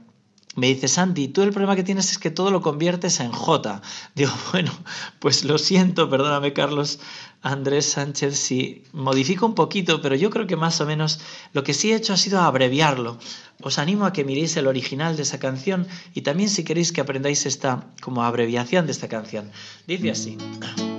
me 0.55 0.67
dice, 0.67 0.87
Santi, 0.87 1.27
tú 1.27 1.41
el 1.41 1.51
problema 1.51 1.75
que 1.75 1.83
tienes 1.83 2.11
es 2.11 2.17
que 2.17 2.31
todo 2.31 2.49
lo 2.49 2.61
conviertes 2.61 3.19
en 3.19 3.31
J. 3.31 3.81
Digo, 4.15 4.31
bueno, 4.51 4.71
pues 5.19 5.43
lo 5.43 5.57
siento, 5.57 6.09
perdóname 6.09 6.53
Carlos 6.53 6.99
Andrés 7.41 7.91
Sánchez, 7.91 8.37
si 8.39 8.83
modifico 8.91 9.45
un 9.45 9.53
poquito, 9.53 10.01
pero 10.01 10.15
yo 10.15 10.29
creo 10.29 10.47
que 10.47 10.55
más 10.55 10.81
o 10.81 10.85
menos 10.85 11.19
lo 11.53 11.63
que 11.63 11.73
sí 11.73 11.91
he 11.91 11.95
hecho 11.95 12.13
ha 12.13 12.17
sido 12.17 12.41
abreviarlo. 12.41 13.19
Os 13.61 13.77
animo 13.77 14.05
a 14.05 14.13
que 14.13 14.23
miréis 14.23 14.57
el 14.57 14.67
original 14.67 15.15
de 15.15 15.23
esa 15.23 15.39
canción 15.39 15.87
y 16.13 16.21
también 16.21 16.49
si 16.49 16.63
queréis 16.63 16.91
que 16.91 17.01
aprendáis 17.01 17.45
esta 17.45 17.87
como 18.01 18.23
abreviación 18.23 18.85
de 18.85 18.93
esta 18.93 19.07
canción. 19.07 19.51
Dice 19.85 20.11
así. 20.11 20.37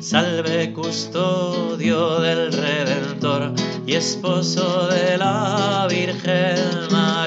Salve 0.00 0.72
custodio 0.72 2.20
del 2.20 2.52
Redentor 2.52 3.52
y 3.86 3.94
esposo 3.94 4.88
de 4.88 5.18
la 5.18 5.86
Virgen 5.90 6.88
María, 6.90 7.17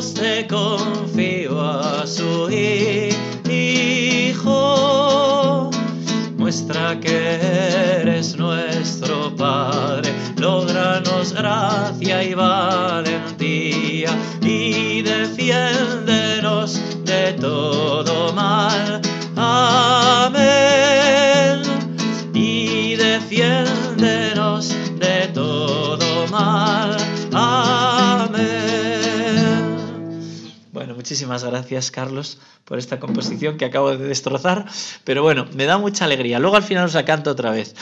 Te 0.00 0.46
confío 0.46 1.60
a 1.60 2.06
su 2.06 2.48
Hijo. 3.50 4.50
Muestra 6.38 6.98
que 6.98 7.34
eres 8.00 8.34
nuestro 8.38 9.36
Padre, 9.36 10.14
logranos 10.38 11.34
gracia 11.34 12.24
y 12.24 12.32
valentía 12.32 14.08
y 14.40 15.02
defiéndenos 15.02 16.80
de 17.04 17.34
todo 17.34 18.09
muchísimas 31.10 31.42
gracias, 31.42 31.90
Carlos, 31.90 32.38
por 32.64 32.78
esta 32.78 33.00
composición 33.00 33.58
que 33.58 33.64
acabo 33.64 33.90
de 33.90 34.06
destrozar. 34.06 34.66
Pero 35.02 35.24
bueno, 35.24 35.46
me 35.54 35.64
da 35.64 35.76
mucha 35.76 36.04
alegría. 36.04 36.38
Luego 36.38 36.54
al 36.54 36.62
final 36.62 36.84
os 36.84 36.94
la 36.94 37.04
canto 37.04 37.32
otra 37.32 37.50
vez. 37.50 37.74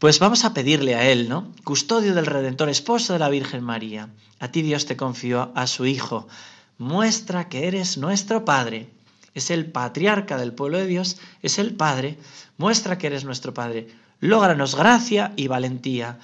Pues 0.00 0.18
vamos 0.18 0.44
a 0.44 0.54
pedirle 0.54 0.96
a 0.96 1.08
Él, 1.08 1.28
¿no? 1.28 1.52
Custodio 1.62 2.16
del 2.16 2.26
Redentor, 2.26 2.68
esposo 2.68 3.12
de 3.12 3.20
la 3.20 3.28
Virgen 3.28 3.62
María. 3.62 4.08
A 4.40 4.48
ti 4.48 4.62
Dios 4.62 4.86
te 4.86 4.96
confió 4.96 5.52
a 5.54 5.68
su 5.68 5.86
Hijo. 5.86 6.26
Muestra 6.76 7.48
que 7.48 7.68
eres 7.68 7.96
nuestro 7.96 8.44
Padre 8.44 8.90
es 9.34 9.52
el 9.52 9.70
patriarca 9.70 10.36
del 10.36 10.52
pueblo 10.52 10.78
de 10.78 10.86
Dios, 10.86 11.18
es 11.42 11.60
el 11.60 11.76
Padre, 11.76 12.18
muestra 12.56 12.98
que 12.98 13.06
eres 13.06 13.24
nuestro 13.24 13.54
Padre. 13.54 13.86
Lógranos 14.18 14.74
gracia 14.74 15.32
y 15.36 15.46
valentía. 15.46 16.18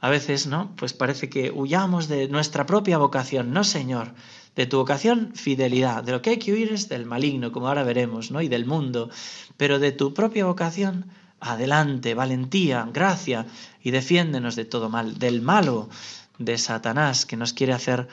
A 0.00 0.08
veces, 0.08 0.46
¿no? 0.46 0.74
Pues 0.76 0.94
parece 0.94 1.28
que 1.28 1.50
huyamos 1.50 2.08
de 2.08 2.26
nuestra 2.28 2.64
propia 2.64 2.96
vocación. 2.96 3.52
No, 3.52 3.64
Señor. 3.64 4.14
De 4.60 4.66
tu 4.66 4.76
vocación, 4.76 5.32
fidelidad. 5.34 6.04
De 6.04 6.12
lo 6.12 6.20
que 6.20 6.28
hay 6.28 6.36
que 6.36 6.52
huir 6.52 6.70
es 6.70 6.90
del 6.90 7.06
maligno, 7.06 7.50
como 7.50 7.68
ahora 7.68 7.82
veremos, 7.82 8.30
¿no? 8.30 8.42
Y 8.42 8.48
del 8.48 8.66
mundo. 8.66 9.08
Pero 9.56 9.78
de 9.78 9.90
tu 9.90 10.12
propia 10.12 10.44
vocación, 10.44 11.06
adelante, 11.40 12.12
valentía, 12.12 12.86
gracia, 12.92 13.46
y 13.82 13.90
defiéndenos 13.90 14.56
de 14.56 14.66
todo 14.66 14.90
mal, 14.90 15.18
del 15.18 15.40
malo, 15.40 15.88
de 16.36 16.58
Satanás, 16.58 17.24
que 17.24 17.38
nos 17.38 17.54
quiere 17.54 17.72
hacer 17.72 18.08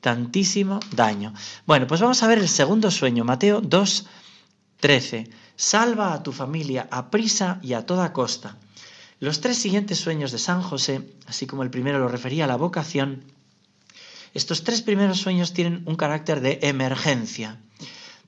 tantísimo 0.00 0.80
daño. 0.90 1.34
Bueno, 1.66 1.86
pues 1.86 2.00
vamos 2.00 2.22
a 2.22 2.28
ver 2.28 2.38
el 2.38 2.48
segundo 2.48 2.90
sueño, 2.90 3.26
Mateo 3.26 3.60
2, 3.60 4.06
13. 4.80 5.28
Salva 5.54 6.14
a 6.14 6.22
tu 6.22 6.32
familia 6.32 6.88
a 6.90 7.10
prisa 7.10 7.60
y 7.60 7.74
a 7.74 7.84
toda 7.84 8.14
costa. 8.14 8.56
Los 9.18 9.42
tres 9.42 9.58
siguientes 9.58 9.98
sueños 9.98 10.32
de 10.32 10.38
San 10.38 10.62
José, 10.62 11.12
así 11.26 11.46
como 11.46 11.62
el 11.62 11.68
primero 11.68 11.98
lo 11.98 12.08
refería 12.08 12.44
a 12.44 12.48
la 12.48 12.56
vocación, 12.56 13.22
estos 14.34 14.64
tres 14.64 14.82
primeros 14.82 15.18
sueños 15.18 15.52
tienen 15.52 15.82
un 15.86 15.96
carácter 15.96 16.40
de 16.40 16.60
emergencia, 16.62 17.60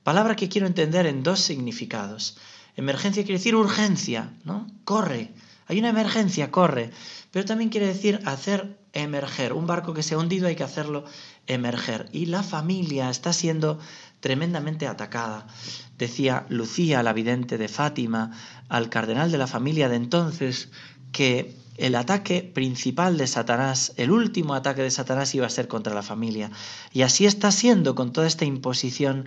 palabra 0.03 0.35
que 0.35 0.49
quiero 0.49 0.67
entender 0.67 1.05
en 1.05 1.23
dos 1.23 1.39
significados. 1.39 2.37
Emergencia 2.75 3.23
quiere 3.23 3.37
decir 3.37 3.55
urgencia, 3.55 4.33
¿no? 4.43 4.67
Corre, 4.83 5.31
hay 5.67 5.79
una 5.79 5.89
emergencia, 5.89 6.51
corre, 6.51 6.91
pero 7.31 7.45
también 7.45 7.69
quiere 7.69 7.87
decir 7.87 8.19
hacer 8.25 8.77
emerger. 8.93 9.53
Un 9.53 9.67
barco 9.67 9.93
que 9.93 10.03
se 10.03 10.15
ha 10.15 10.17
hundido 10.17 10.47
hay 10.47 10.55
que 10.55 10.63
hacerlo 10.63 11.05
emerger. 11.47 12.09
Y 12.11 12.27
la 12.27 12.43
familia 12.43 13.09
está 13.09 13.33
siendo 13.33 13.79
tremendamente 14.19 14.87
atacada. 14.87 15.47
Decía 15.97 16.45
Lucía, 16.49 17.03
la 17.03 17.13
vidente 17.13 17.57
de 17.57 17.67
Fátima, 17.67 18.31
al 18.69 18.89
cardenal 18.89 19.31
de 19.31 19.37
la 19.37 19.47
familia 19.47 19.89
de 19.89 19.95
entonces, 19.95 20.69
que 21.11 21.55
el 21.77 21.95
ataque 21.95 22.43
principal 22.43 23.17
de 23.17 23.27
Satanás, 23.27 23.93
el 23.97 24.11
último 24.11 24.53
ataque 24.53 24.83
de 24.83 24.91
Satanás 24.91 25.33
iba 25.35 25.47
a 25.47 25.49
ser 25.49 25.67
contra 25.67 25.93
la 25.93 26.03
familia. 26.03 26.51
Y 26.91 27.01
así 27.01 27.25
está 27.25 27.51
siendo 27.51 27.95
con 27.95 28.11
toda 28.11 28.27
esta 28.27 28.45
imposición 28.45 29.25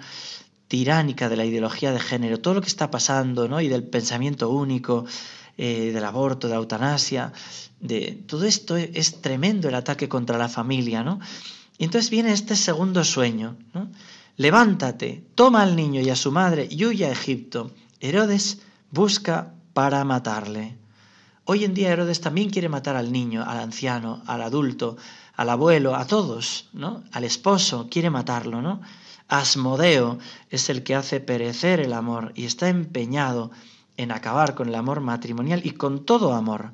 tiránica 0.68 1.28
de 1.28 1.36
la 1.36 1.44
ideología 1.44 1.92
de 1.92 2.00
género, 2.00 2.40
todo 2.40 2.54
lo 2.54 2.60
que 2.60 2.68
está 2.68 2.90
pasando, 2.90 3.48
¿no? 3.48 3.60
Y 3.60 3.68
del 3.68 3.84
pensamiento 3.84 4.50
único, 4.50 5.04
eh, 5.56 5.90
del 5.92 6.04
aborto, 6.04 6.48
de 6.48 6.54
eutanasia, 6.54 7.32
de 7.80 8.22
todo 8.26 8.44
esto 8.44 8.76
es 8.76 9.20
tremendo 9.20 9.68
el 9.68 9.74
ataque 9.74 10.08
contra 10.08 10.38
la 10.38 10.48
familia, 10.48 11.02
¿no? 11.02 11.20
Y 11.78 11.84
entonces 11.84 12.10
viene 12.10 12.32
este 12.32 12.56
segundo 12.56 13.04
sueño. 13.04 13.56
Levántate, 14.36 15.24
toma 15.34 15.62
al 15.62 15.76
niño 15.76 16.00
y 16.00 16.10
a 16.10 16.16
su 16.16 16.32
madre 16.32 16.66
y 16.70 16.84
huye 16.84 17.06
a 17.06 17.12
Egipto. 17.12 17.70
Herodes 18.00 18.60
busca 18.90 19.54
para 19.72 20.04
matarle. 20.04 20.76
Hoy 21.48 21.62
en 21.62 21.74
día 21.74 21.92
Herodes 21.92 22.20
también 22.20 22.50
quiere 22.50 22.68
matar 22.68 22.96
al 22.96 23.12
niño, 23.12 23.44
al 23.46 23.58
anciano, 23.58 24.20
al 24.26 24.42
adulto, 24.42 24.96
al 25.36 25.48
abuelo, 25.48 25.94
a 25.94 26.04
todos, 26.04 26.68
¿no? 26.72 27.04
Al 27.12 27.22
esposo, 27.22 27.86
quiere 27.88 28.10
matarlo, 28.10 28.62
¿no? 28.62 28.80
Asmodeo 29.28 30.18
es 30.50 30.68
el 30.70 30.82
que 30.82 30.96
hace 30.96 31.20
perecer 31.20 31.78
el 31.78 31.92
amor 31.92 32.32
y 32.34 32.46
está 32.46 32.68
empeñado 32.68 33.52
en 33.96 34.10
acabar 34.10 34.56
con 34.56 34.68
el 34.68 34.74
amor 34.74 35.00
matrimonial 35.00 35.60
y 35.64 35.70
con 35.70 36.04
todo 36.04 36.32
amor. 36.32 36.72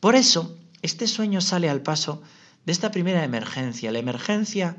Por 0.00 0.16
eso, 0.16 0.56
este 0.82 1.06
sueño 1.06 1.40
sale 1.40 1.70
al 1.70 1.82
paso 1.82 2.22
de 2.66 2.72
esta 2.72 2.90
primera 2.90 3.22
emergencia, 3.22 3.92
la 3.92 4.00
emergencia 4.00 4.76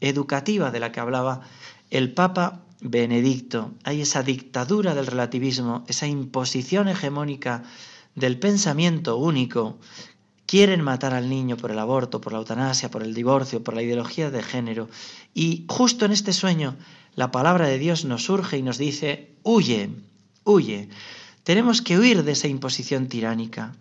educativa 0.00 0.70
de 0.70 0.80
la 0.80 0.92
que 0.92 1.00
hablaba 1.00 1.40
el 1.88 2.12
Papa 2.12 2.60
Benedicto. 2.82 3.72
Hay 3.84 4.02
esa 4.02 4.22
dictadura 4.22 4.94
del 4.94 5.06
relativismo, 5.06 5.86
esa 5.88 6.06
imposición 6.06 6.88
hegemónica 6.88 7.62
del 8.16 8.38
pensamiento 8.38 9.16
único. 9.18 9.78
Quieren 10.46 10.82
matar 10.82 11.14
al 11.14 11.28
niño 11.28 11.56
por 11.56 11.70
el 11.70 11.78
aborto, 11.78 12.20
por 12.20 12.32
la 12.32 12.38
eutanasia, 12.38 12.90
por 12.90 13.02
el 13.02 13.14
divorcio, 13.14 13.62
por 13.62 13.74
la 13.74 13.82
ideología 13.82 14.30
de 14.30 14.42
género. 14.42 14.88
Y 15.34 15.64
justo 15.68 16.04
en 16.04 16.12
este 16.12 16.32
sueño, 16.32 16.76
la 17.14 17.30
palabra 17.30 17.68
de 17.68 17.78
Dios 17.78 18.04
nos 18.04 18.24
surge 18.24 18.58
y 18.58 18.62
nos 18.62 18.78
dice, 18.78 19.36
huye, 19.42 19.90
huye. 20.44 20.88
Tenemos 21.42 21.82
que 21.82 21.98
huir 21.98 22.24
de 22.24 22.32
esa 22.32 22.48
imposición 22.48 23.08
tiránica, 23.08 23.74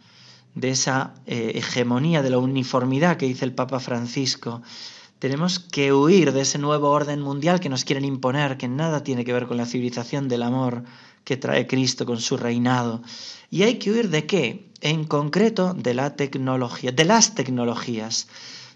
de 0.53 0.69
esa 0.71 1.13
eh, 1.25 1.53
hegemonía, 1.55 2.21
de 2.21 2.29
la 2.29 2.37
uniformidad 2.37 3.17
que 3.17 3.27
dice 3.27 3.45
el 3.45 3.53
Papa 3.53 3.79
Francisco. 3.79 4.61
Tenemos 5.19 5.59
que 5.59 5.93
huir 5.93 6.33
de 6.33 6.41
ese 6.41 6.57
nuevo 6.57 6.89
orden 6.89 7.21
mundial 7.21 7.59
que 7.59 7.69
nos 7.69 7.85
quieren 7.85 8.05
imponer, 8.05 8.57
que 8.57 8.67
nada 8.67 9.03
tiene 9.03 9.23
que 9.23 9.33
ver 9.33 9.47
con 9.47 9.57
la 9.57 9.65
civilización 9.65 10.27
del 10.27 10.43
amor 10.43 10.83
que 11.25 11.35
trae 11.35 11.67
Cristo 11.67 12.05
con 12.05 12.21
su 12.21 12.37
reinado. 12.37 13.01
¿Y 13.51 13.63
hay 13.63 13.75
que 13.75 13.91
huir 13.91 14.09
de 14.09 14.25
qué? 14.25 14.69
En 14.79 15.03
concreto 15.03 15.73
de 15.73 15.93
la 15.93 16.15
tecnología, 16.15 16.91
de 16.91 17.03
las 17.03 17.35
tecnologías, 17.35 18.27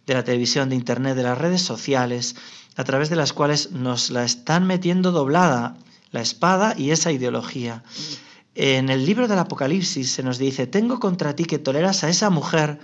de 0.06 0.16
la 0.16 0.24
televisión, 0.24 0.70
de 0.70 0.76
internet, 0.76 1.16
de 1.16 1.24
las 1.24 1.38
redes 1.38 1.62
sociales, 1.62 2.36
a 2.76 2.84
través 2.84 3.10
de 3.10 3.16
las 3.16 3.32
cuales 3.32 3.72
nos 3.72 4.10
la 4.10 4.26
están 4.26 4.66
metiendo 4.66 5.12
doblada 5.12 5.78
la 6.12 6.22
espada 6.22 6.74
y 6.78 6.92
esa 6.92 7.12
ideología. 7.12 7.84
En 8.56 8.90
el 8.90 9.06
libro 9.06 9.28
del 9.28 9.40
Apocalipsis 9.40 10.12
se 10.12 10.24
nos 10.24 10.38
dice, 10.38 10.66
tengo 10.66 11.00
contra 11.00 11.36
ti 11.36 11.46
que 11.46 11.60
toleras 11.60 12.04
a 12.04 12.10
esa 12.10 12.30
mujer 12.30 12.80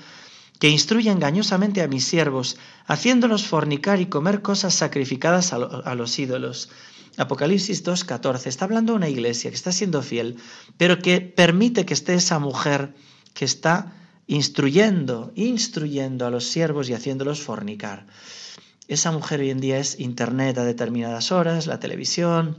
que 0.59 0.69
instruye 0.69 1.12
engañosamente 1.12 1.81
a 1.81 1.88
mis 1.88 2.05
siervos, 2.05 2.57
haciéndolos 2.85 3.45
fornicar 3.45 4.00
y 4.00 4.07
comer 4.07 4.41
cosas 4.41 4.74
sacrificadas 4.74 5.53
a, 5.53 5.95
los 5.95 6.19
ídolos. 6.19 6.69
Apocalipsis 7.17 7.83
2.14 7.83 8.47
está 8.47 8.65
hablando 8.65 8.93
de 8.93 8.97
una 8.97 9.09
iglesia 9.09 9.50
que 9.50 9.55
está 9.55 9.71
siendo 9.71 10.01
fiel, 10.01 10.38
pero 10.77 11.00
que 11.00 11.21
permite 11.21 11.85
que 11.85 11.93
esté 11.93 12.13
esa 12.13 12.39
mujer 12.39 12.93
que 13.33 13.45
está 13.45 13.93
instruyendo, 14.27 15.31
instruyendo 15.35 16.25
a 16.25 16.29
los 16.29 16.45
siervos 16.45 16.89
y 16.89 16.93
haciéndolos 16.93 17.41
fornicar. 17.41 18.07
Esa 18.88 19.12
mujer 19.12 19.39
hoy 19.39 19.50
en 19.50 19.59
día 19.59 19.79
es 19.79 20.00
Internet 20.00 20.57
a 20.57 20.63
determinadas 20.63 21.31
horas, 21.31 21.67
la 21.67 21.79
televisión, 21.79 22.57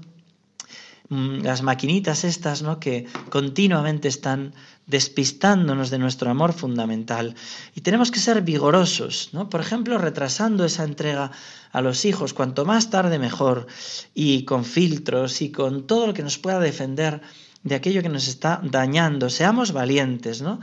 las 1.08 1.62
maquinitas 1.62 2.24
estas, 2.24 2.62
¿no? 2.62 2.80
Que 2.80 3.06
continuamente 3.30 4.08
están 4.08 4.54
despistándonos 4.86 5.90
de 5.90 5.98
nuestro 5.98 6.30
amor 6.30 6.52
fundamental. 6.52 7.34
Y 7.74 7.80
tenemos 7.80 8.10
que 8.10 8.20
ser 8.20 8.42
vigorosos, 8.42 9.30
¿no? 9.32 9.48
Por 9.48 9.60
ejemplo, 9.60 9.98
retrasando 9.98 10.64
esa 10.64 10.84
entrega 10.84 11.30
a 11.72 11.80
los 11.80 12.04
hijos, 12.04 12.34
cuanto 12.34 12.64
más 12.64 12.90
tarde 12.90 13.18
mejor, 13.18 13.66
y 14.14 14.44
con 14.44 14.64
filtros 14.64 15.42
y 15.42 15.50
con 15.50 15.86
todo 15.86 16.08
lo 16.08 16.14
que 16.14 16.22
nos 16.22 16.38
pueda 16.38 16.58
defender 16.58 17.20
de 17.62 17.74
aquello 17.74 18.02
que 18.02 18.08
nos 18.08 18.28
está 18.28 18.60
dañando. 18.62 19.30
Seamos 19.30 19.72
valientes, 19.72 20.42
¿no? 20.42 20.60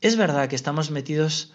Es 0.00 0.16
verdad 0.16 0.48
que 0.48 0.56
estamos 0.56 0.90
metidos 0.90 1.52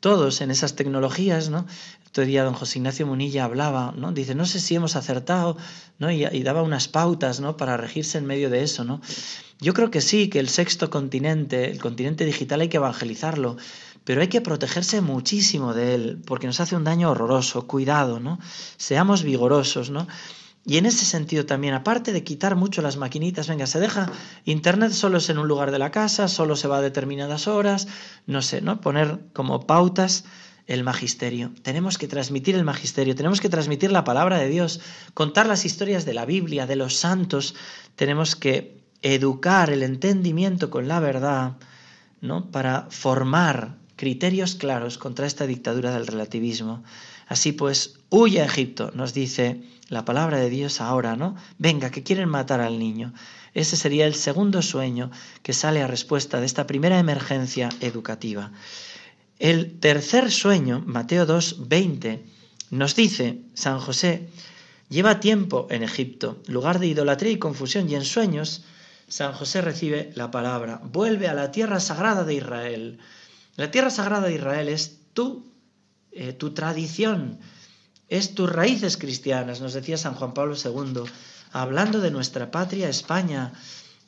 todos 0.00 0.40
en 0.40 0.50
esas 0.50 0.76
tecnologías, 0.76 1.48
¿no? 1.48 1.66
Otro 2.08 2.24
día 2.24 2.44
don 2.44 2.54
José 2.54 2.78
Ignacio 2.78 3.06
Munilla 3.06 3.44
hablaba, 3.44 3.92
¿no? 3.96 4.12
Dice, 4.12 4.34
no 4.34 4.46
sé 4.46 4.60
si 4.60 4.74
hemos 4.74 4.96
acertado, 4.96 5.56
¿no? 5.98 6.10
Y, 6.10 6.24
y, 6.24 6.42
daba 6.42 6.62
unas 6.62 6.88
pautas, 6.88 7.40
¿no? 7.40 7.56
Para 7.56 7.76
regirse 7.76 8.18
en 8.18 8.26
medio 8.26 8.50
de 8.50 8.62
eso, 8.62 8.84
¿no? 8.84 9.00
Yo 9.60 9.74
creo 9.74 9.90
que 9.90 10.00
sí, 10.00 10.28
que 10.28 10.38
el 10.38 10.48
sexto 10.48 10.88
continente, 10.88 11.70
el 11.70 11.80
continente 11.80 12.24
digital 12.24 12.60
hay 12.60 12.68
que 12.68 12.78
evangelizarlo, 12.78 13.56
pero 14.04 14.22
hay 14.22 14.28
que 14.28 14.40
protegerse 14.40 15.00
muchísimo 15.02 15.74
de 15.74 15.94
él, 15.94 16.22
porque 16.24 16.46
nos 16.46 16.60
hace 16.60 16.76
un 16.76 16.84
daño 16.84 17.10
horroroso. 17.10 17.66
Cuidado, 17.66 18.20
¿no? 18.20 18.38
Seamos 18.78 19.22
vigorosos, 19.22 19.90
¿no? 19.90 20.06
Y 20.64 20.76
en 20.76 20.86
ese 20.86 21.04
sentido 21.04 21.46
también, 21.46 21.74
aparte 21.74 22.12
de 22.12 22.24
quitar 22.24 22.54
mucho 22.56 22.82
las 22.82 22.96
maquinitas, 22.96 23.48
venga, 23.48 23.66
se 23.66 23.80
deja 23.80 24.10
Internet 24.44 24.92
solo 24.92 25.18
es 25.18 25.28
en 25.30 25.38
un 25.38 25.48
lugar 25.48 25.70
de 25.70 25.78
la 25.78 25.90
casa, 25.90 26.28
solo 26.28 26.56
se 26.56 26.68
va 26.68 26.78
a 26.78 26.82
determinadas 26.82 27.48
horas, 27.48 27.88
no 28.26 28.42
sé, 28.42 28.60
¿no? 28.60 28.80
Poner 28.80 29.18
como 29.32 29.66
pautas 29.66 30.24
el 30.68 30.84
magisterio. 30.84 31.50
Tenemos 31.62 31.98
que 31.98 32.06
transmitir 32.06 32.54
el 32.54 32.62
magisterio, 32.62 33.16
tenemos 33.16 33.40
que 33.40 33.48
transmitir 33.48 33.90
la 33.90 34.04
palabra 34.04 34.38
de 34.38 34.48
Dios, 34.48 34.80
contar 35.14 35.46
las 35.46 35.64
historias 35.64 36.04
de 36.04 36.14
la 36.14 36.26
Biblia, 36.26 36.66
de 36.66 36.76
los 36.76 36.94
santos, 36.94 37.54
tenemos 37.96 38.36
que 38.36 38.78
educar 39.02 39.70
el 39.70 39.82
entendimiento 39.82 40.70
con 40.70 40.86
la 40.86 41.00
verdad, 41.00 41.56
¿no? 42.20 42.50
Para 42.50 42.86
formar 42.90 43.76
criterios 43.96 44.54
claros 44.54 44.98
contra 44.98 45.26
esta 45.26 45.46
dictadura 45.46 45.90
del 45.92 46.06
relativismo. 46.06 46.84
Así 47.26 47.52
pues, 47.52 47.98
huye 48.10 48.42
a 48.42 48.44
Egipto, 48.44 48.92
nos 48.94 49.14
dice 49.14 49.62
la 49.88 50.04
palabra 50.04 50.36
de 50.36 50.50
Dios 50.50 50.82
ahora, 50.82 51.16
¿no? 51.16 51.34
Venga, 51.56 51.90
que 51.90 52.02
quieren 52.02 52.28
matar 52.28 52.60
al 52.60 52.78
niño. 52.78 53.14
Ese 53.54 53.76
sería 53.76 54.06
el 54.06 54.14
segundo 54.14 54.60
sueño 54.60 55.10
que 55.42 55.54
sale 55.54 55.82
a 55.82 55.86
respuesta 55.86 56.40
de 56.40 56.46
esta 56.46 56.66
primera 56.66 56.98
emergencia 56.98 57.70
educativa. 57.80 58.52
El 59.38 59.78
tercer 59.78 60.30
sueño, 60.32 60.82
Mateo 60.84 61.24
2, 61.24 61.68
20, 61.68 62.24
nos 62.70 62.96
dice, 62.96 63.42
San 63.54 63.78
José 63.78 64.28
lleva 64.88 65.20
tiempo 65.20 65.68
en 65.70 65.82
Egipto, 65.82 66.42
lugar 66.46 66.78
de 66.78 66.88
idolatría 66.88 67.32
y 67.32 67.38
confusión, 67.38 67.88
y 67.88 67.94
en 67.94 68.04
sueños 68.04 68.64
San 69.08 69.32
José 69.32 69.62
recibe 69.62 70.12
la 70.14 70.30
palabra, 70.30 70.80
vuelve 70.84 71.28
a 71.28 71.34
la 71.34 71.50
tierra 71.50 71.80
sagrada 71.80 72.24
de 72.24 72.34
Israel. 72.34 72.98
La 73.56 73.70
tierra 73.70 73.90
sagrada 73.90 74.26
de 74.26 74.34
Israel 74.34 74.68
es 74.68 74.98
tú 75.14 75.48
eh, 76.10 76.32
tu 76.32 76.52
tradición, 76.52 77.38
es 78.08 78.34
tus 78.34 78.50
raíces 78.50 78.96
cristianas, 78.96 79.60
nos 79.60 79.72
decía 79.72 79.96
San 79.96 80.14
Juan 80.14 80.34
Pablo 80.34 80.56
II, 80.56 81.04
hablando 81.52 82.00
de 82.00 82.10
nuestra 82.10 82.50
patria 82.50 82.88
España, 82.88 83.52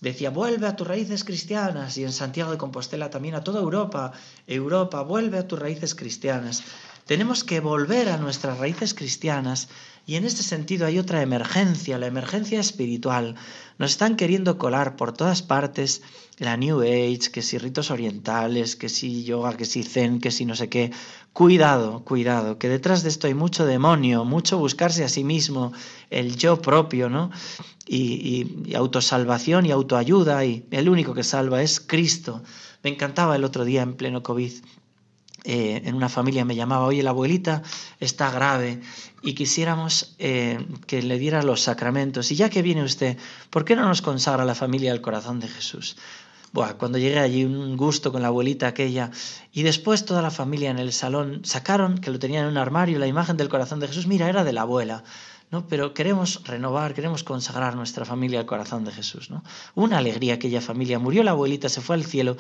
decía, 0.01 0.31
vuelve 0.31 0.67
a 0.67 0.77
tus 0.77 0.87
raíces 0.87 1.25
cristianas, 1.25 1.97
y 1.99 2.05
en 2.05 2.13
Santiago 2.13 2.51
de 2.51 2.59
Compostela 2.59 3.11
también 3.11 3.35
a 3.35 3.45
toda 3.45 3.61
Europa, 3.61 4.13
Europa, 4.47 5.03
vuelve 5.03 5.39
a 5.39 5.47
tus 5.47 5.59
raíces 5.59 5.95
cristianas. 5.95 6.63
Tenemos 7.11 7.43
que 7.43 7.59
volver 7.59 8.09
a 8.09 8.19
nuestras 8.19 8.59
raíces 8.59 8.95
cristianas 8.95 9.69
y 10.07 10.15
en 10.15 10.25
este 10.25 10.45
sentido 10.45 10.87
hay 10.87 11.01
otra 11.01 11.23
emergencia, 11.23 11.99
la 11.99 12.07
emergencia 12.07 12.61
espiritual. 12.61 13.35
Nos 13.79 13.91
están 13.91 14.15
queriendo 14.15 14.59
colar 14.59 14.95
por 14.95 15.11
todas 15.13 15.43
partes 15.43 16.03
la 16.39 16.57
New 16.57 16.83
Age, 16.83 17.33
que 17.33 17.43
si 17.43 17.59
ritos 17.59 17.91
orientales, 17.91 18.77
que 18.77 18.89
si 18.89 19.25
yoga, 19.25 19.57
que 19.57 19.65
si 19.65 19.83
zen, 19.83 20.21
que 20.21 20.31
si 20.31 20.45
no 20.45 20.55
sé 20.55 20.69
qué. 20.69 20.93
Cuidado, 21.33 22.05
cuidado, 22.05 22.59
que 22.59 22.69
detrás 22.69 23.03
de 23.03 23.09
esto 23.09 23.27
hay 23.27 23.35
mucho 23.35 23.67
demonio, 23.67 24.25
mucho 24.25 24.59
buscarse 24.59 25.03
a 25.03 25.09
sí 25.09 25.25
mismo, 25.25 25.73
el 26.11 26.37
yo 26.37 26.63
propio, 26.63 27.11
¿no? 27.11 27.33
Y, 27.89 28.47
y 28.67 28.75
autosalvación 28.77 29.67
y 29.67 29.73
autoayuda, 29.73 30.45
y 30.45 30.65
el 30.71 30.89
único 30.89 31.13
que 31.13 31.25
salva 31.25 31.61
es 31.61 31.81
Cristo. 31.81 32.45
Me 32.85 32.91
encantaba 32.91 33.35
el 33.35 33.43
otro 33.43 33.65
día 33.65 33.83
en 33.83 33.95
pleno 33.95 34.23
COVID 34.23 34.53
eh, 35.45 35.83
en 35.85 35.95
una 35.95 36.09
familia 36.09 36.45
me 36.45 36.55
llamaba, 36.55 36.87
oye, 36.87 37.03
la 37.03 37.11
abuelita 37.11 37.63
está 37.99 38.31
grave 38.31 38.81
y 39.23 39.35
quisiéramos 39.35 40.15
eh, 40.19 40.67
que 40.87 41.03
le 41.03 41.19
diera 41.19 41.43
los 41.43 41.63
sacramentos. 41.63 42.31
Y 42.31 42.37
ya 42.37 42.51
que 42.51 42.63
viene 42.63 42.83
usted, 42.83 43.17
¿por 43.51 43.65
qué 43.65 43.77
no 43.77 43.87
nos 43.87 44.03
consagra 44.03 44.45
la 44.45 44.55
familia 44.55 44.93
al 44.93 45.01
corazón 45.01 45.41
de 45.41 45.49
Jesús? 45.49 45.97
Buah, 46.53 46.75
cuando 46.75 46.99
llegué 46.99 47.21
allí, 47.21 47.45
un 47.45 47.77
gusto 47.77 48.11
con 48.11 48.23
la 48.23 48.29
abuelita 48.29 48.67
aquella. 48.67 49.11
Y 49.53 49.63
después 49.63 50.05
toda 50.05 50.21
la 50.21 50.33
familia 50.33 50.71
en 50.71 50.79
el 50.79 50.93
salón 50.93 51.43
sacaron, 51.45 51.99
que 51.99 52.11
lo 52.11 52.19
tenían 52.19 52.45
en 52.45 52.51
un 52.51 52.59
armario, 52.59 52.99
la 52.99 53.07
imagen 53.07 53.37
del 53.37 53.49
corazón 53.49 53.79
de 53.79 53.87
Jesús. 53.87 54.07
Mira, 54.07 54.29
era 54.29 54.43
de 54.43 54.53
la 54.53 54.63
abuela. 54.63 55.05
¿no? 55.51 55.67
Pero 55.67 55.95
queremos 55.95 56.43
renovar, 56.45 56.95
queremos 56.95 57.25
consagrar 57.25 57.77
nuestra 57.77 58.05
familia 58.05 58.41
al 58.41 58.47
corazón 58.47 58.85
de 58.85 58.93
Jesús, 58.93 59.31
¿no? 59.31 59.43
Una 59.75 59.99
alegría 59.99 60.35
aquella 60.35 60.61
familia. 60.61 60.99
Murió 60.99 61.23
la 61.23 61.33
abuelita, 61.33 61.69
se 61.69 61.81
fue 61.81 61.97
al 61.97 62.05
cielo 62.05 62.37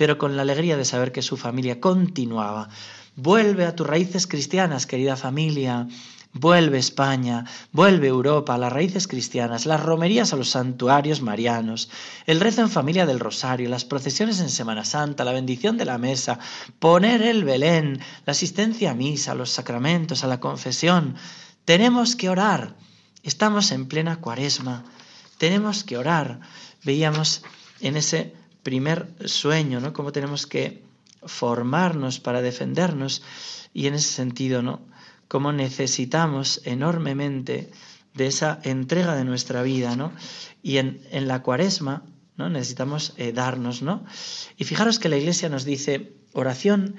pero 0.00 0.16
con 0.16 0.34
la 0.34 0.40
alegría 0.40 0.78
de 0.78 0.86
saber 0.86 1.12
que 1.12 1.20
su 1.20 1.36
familia 1.36 1.78
continuaba. 1.78 2.70
Vuelve 3.16 3.66
a 3.66 3.76
tus 3.76 3.86
raíces 3.86 4.26
cristianas, 4.26 4.86
querida 4.86 5.14
familia. 5.14 5.88
Vuelve 6.32 6.78
España, 6.78 7.44
vuelve 7.70 8.06
Europa 8.08 8.54
a 8.54 8.58
las 8.58 8.72
raíces 8.72 9.06
cristianas, 9.06 9.66
las 9.66 9.82
romerías 9.82 10.32
a 10.32 10.36
los 10.36 10.48
santuarios 10.48 11.20
marianos, 11.20 11.90
el 12.24 12.40
rezo 12.40 12.62
en 12.62 12.70
familia 12.70 13.04
del 13.04 13.20
rosario, 13.20 13.68
las 13.68 13.84
procesiones 13.84 14.40
en 14.40 14.48
Semana 14.48 14.86
Santa, 14.86 15.22
la 15.22 15.32
bendición 15.32 15.76
de 15.76 15.84
la 15.84 15.98
mesa, 15.98 16.38
poner 16.78 17.20
el 17.20 17.44
Belén, 17.44 18.00
la 18.24 18.30
asistencia 18.30 18.92
a 18.92 18.94
misa, 18.94 19.34
los 19.34 19.50
sacramentos, 19.50 20.24
a 20.24 20.28
la 20.28 20.40
confesión. 20.40 21.16
Tenemos 21.66 22.16
que 22.16 22.30
orar. 22.30 22.74
Estamos 23.22 23.70
en 23.70 23.84
plena 23.84 24.16
cuaresma. 24.16 24.82
Tenemos 25.36 25.84
que 25.84 25.98
orar. 25.98 26.40
Veíamos 26.84 27.42
en 27.82 27.98
ese 27.98 28.39
primer 28.62 29.14
sueño, 29.24 29.80
¿no? 29.80 29.92
Cómo 29.92 30.12
tenemos 30.12 30.46
que 30.46 30.82
formarnos 31.22 32.20
para 32.20 32.42
defendernos 32.42 33.22
y 33.74 33.86
en 33.86 33.94
ese 33.94 34.10
sentido, 34.10 34.62
¿no? 34.62 34.80
Cómo 35.28 35.52
necesitamos 35.52 36.60
enormemente 36.64 37.70
de 38.14 38.26
esa 38.26 38.60
entrega 38.64 39.14
de 39.14 39.24
nuestra 39.24 39.62
vida, 39.62 39.96
¿no? 39.96 40.12
Y 40.62 40.78
en, 40.78 41.00
en 41.10 41.28
la 41.28 41.42
cuaresma, 41.42 42.04
¿no? 42.36 42.48
Necesitamos 42.48 43.12
eh, 43.16 43.32
darnos, 43.32 43.82
¿no? 43.82 44.04
Y 44.56 44.64
fijaros 44.64 44.98
que 44.98 45.08
la 45.08 45.16
Iglesia 45.16 45.48
nos 45.48 45.64
dice 45.64 46.14
oración, 46.32 46.96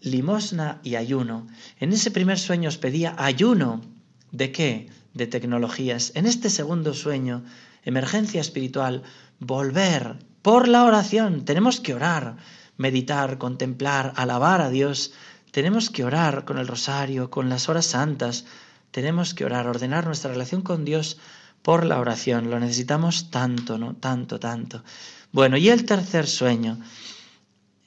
limosna 0.00 0.80
y 0.82 0.96
ayuno. 0.96 1.46
En 1.80 1.92
ese 1.92 2.10
primer 2.10 2.38
sueño 2.38 2.68
os 2.68 2.78
pedía 2.78 3.14
ayuno. 3.18 3.82
¿De 4.30 4.52
qué? 4.52 4.88
De 5.14 5.26
tecnologías. 5.26 6.12
En 6.14 6.26
este 6.26 6.50
segundo 6.50 6.92
sueño, 6.92 7.44
emergencia 7.84 8.40
espiritual, 8.40 9.02
volver 9.38 10.18
por 10.44 10.68
la 10.68 10.84
oración. 10.84 11.46
Tenemos 11.46 11.80
que 11.80 11.94
orar, 11.94 12.36
meditar, 12.76 13.38
contemplar, 13.38 14.12
alabar 14.14 14.60
a 14.60 14.68
Dios. 14.68 15.14
Tenemos 15.50 15.88
que 15.88 16.04
orar 16.04 16.44
con 16.44 16.58
el 16.58 16.68
rosario, 16.68 17.30
con 17.30 17.48
las 17.48 17.70
horas 17.70 17.86
santas. 17.86 18.44
Tenemos 18.90 19.32
que 19.32 19.46
orar, 19.46 19.66
ordenar 19.66 20.04
nuestra 20.04 20.32
relación 20.32 20.60
con 20.60 20.84
Dios 20.84 21.16
por 21.62 21.86
la 21.86 21.98
oración. 21.98 22.50
Lo 22.50 22.60
necesitamos 22.60 23.30
tanto, 23.30 23.78
¿no? 23.78 23.94
Tanto, 23.94 24.38
tanto. 24.38 24.84
Bueno, 25.32 25.56
y 25.56 25.70
el 25.70 25.86
tercer 25.86 26.26
sueño, 26.26 26.78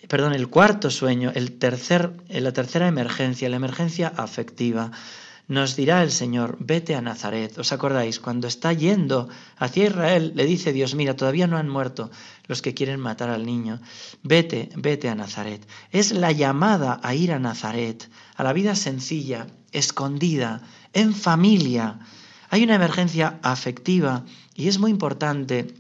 perdón, 0.08 0.34
el 0.34 0.50
cuarto 0.50 0.89
sueño, 0.89 1.32
el 1.36 1.60
tercer, 1.60 2.12
la 2.28 2.54
tercera 2.54 2.88
emergencia, 2.88 3.50
la 3.50 3.58
emergencia 3.58 4.12
afectiva 4.17 4.89
nos 5.47 5.77
dirá 5.77 6.03
el 6.03 6.12
Señor, 6.12 6.57
vete 6.60 6.95
a 6.95 7.01
Nazaret. 7.01 7.57
¿Os 7.57 7.71
acordáis? 7.71 8.19
Cuando 8.19 8.47
está 8.47 8.73
yendo 8.73 9.29
hacia 9.57 9.86
Israel, 9.86 10.33
le 10.36 10.45
dice 10.45 10.73
Dios, 10.73 10.93
mira, 10.93 11.15
todavía 11.15 11.47
no 11.47 11.57
han 11.57 11.69
muerto 11.69 12.12
los 12.47 12.62
que 12.62 12.73
quieren 12.73 12.99
matar 12.99 13.29
al 13.29 13.45
niño. 13.45 13.79
Vete, 14.23 14.69
vete 14.75 15.07
a 15.07 15.15
Nazaret. 15.15 15.65
Es 15.91 16.12
la 16.12 16.33
llamada 16.33 16.99
a 17.01 17.15
ir 17.15 17.31
a 17.31 17.39
Nazaret, 17.39 18.10
a 18.36 18.43
la 18.43 18.51
vida 18.51 18.75
sencilla, 18.75 19.47
escondida, 19.71 20.63
en 20.91 21.15
familia. 21.15 21.99
Hay 22.49 22.63
una 22.63 22.75
emergencia 22.75 23.39
afectiva 23.41 24.25
y 24.53 24.67
es 24.67 24.79
muy 24.79 24.91
importante 24.91 25.75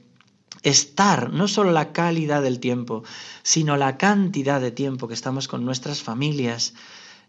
estar, 0.63 1.31
no 1.31 1.47
solo 1.49 1.71
la 1.71 1.91
calidad 1.91 2.41
del 2.41 2.59
tiempo, 2.59 3.03
sino 3.43 3.75
la 3.75 3.97
cantidad 3.97 4.61
de 4.61 4.71
tiempo 4.71 5.09
que 5.09 5.13
estamos 5.13 5.47
con 5.47 5.65
nuestras 5.65 6.01
familias, 6.01 6.73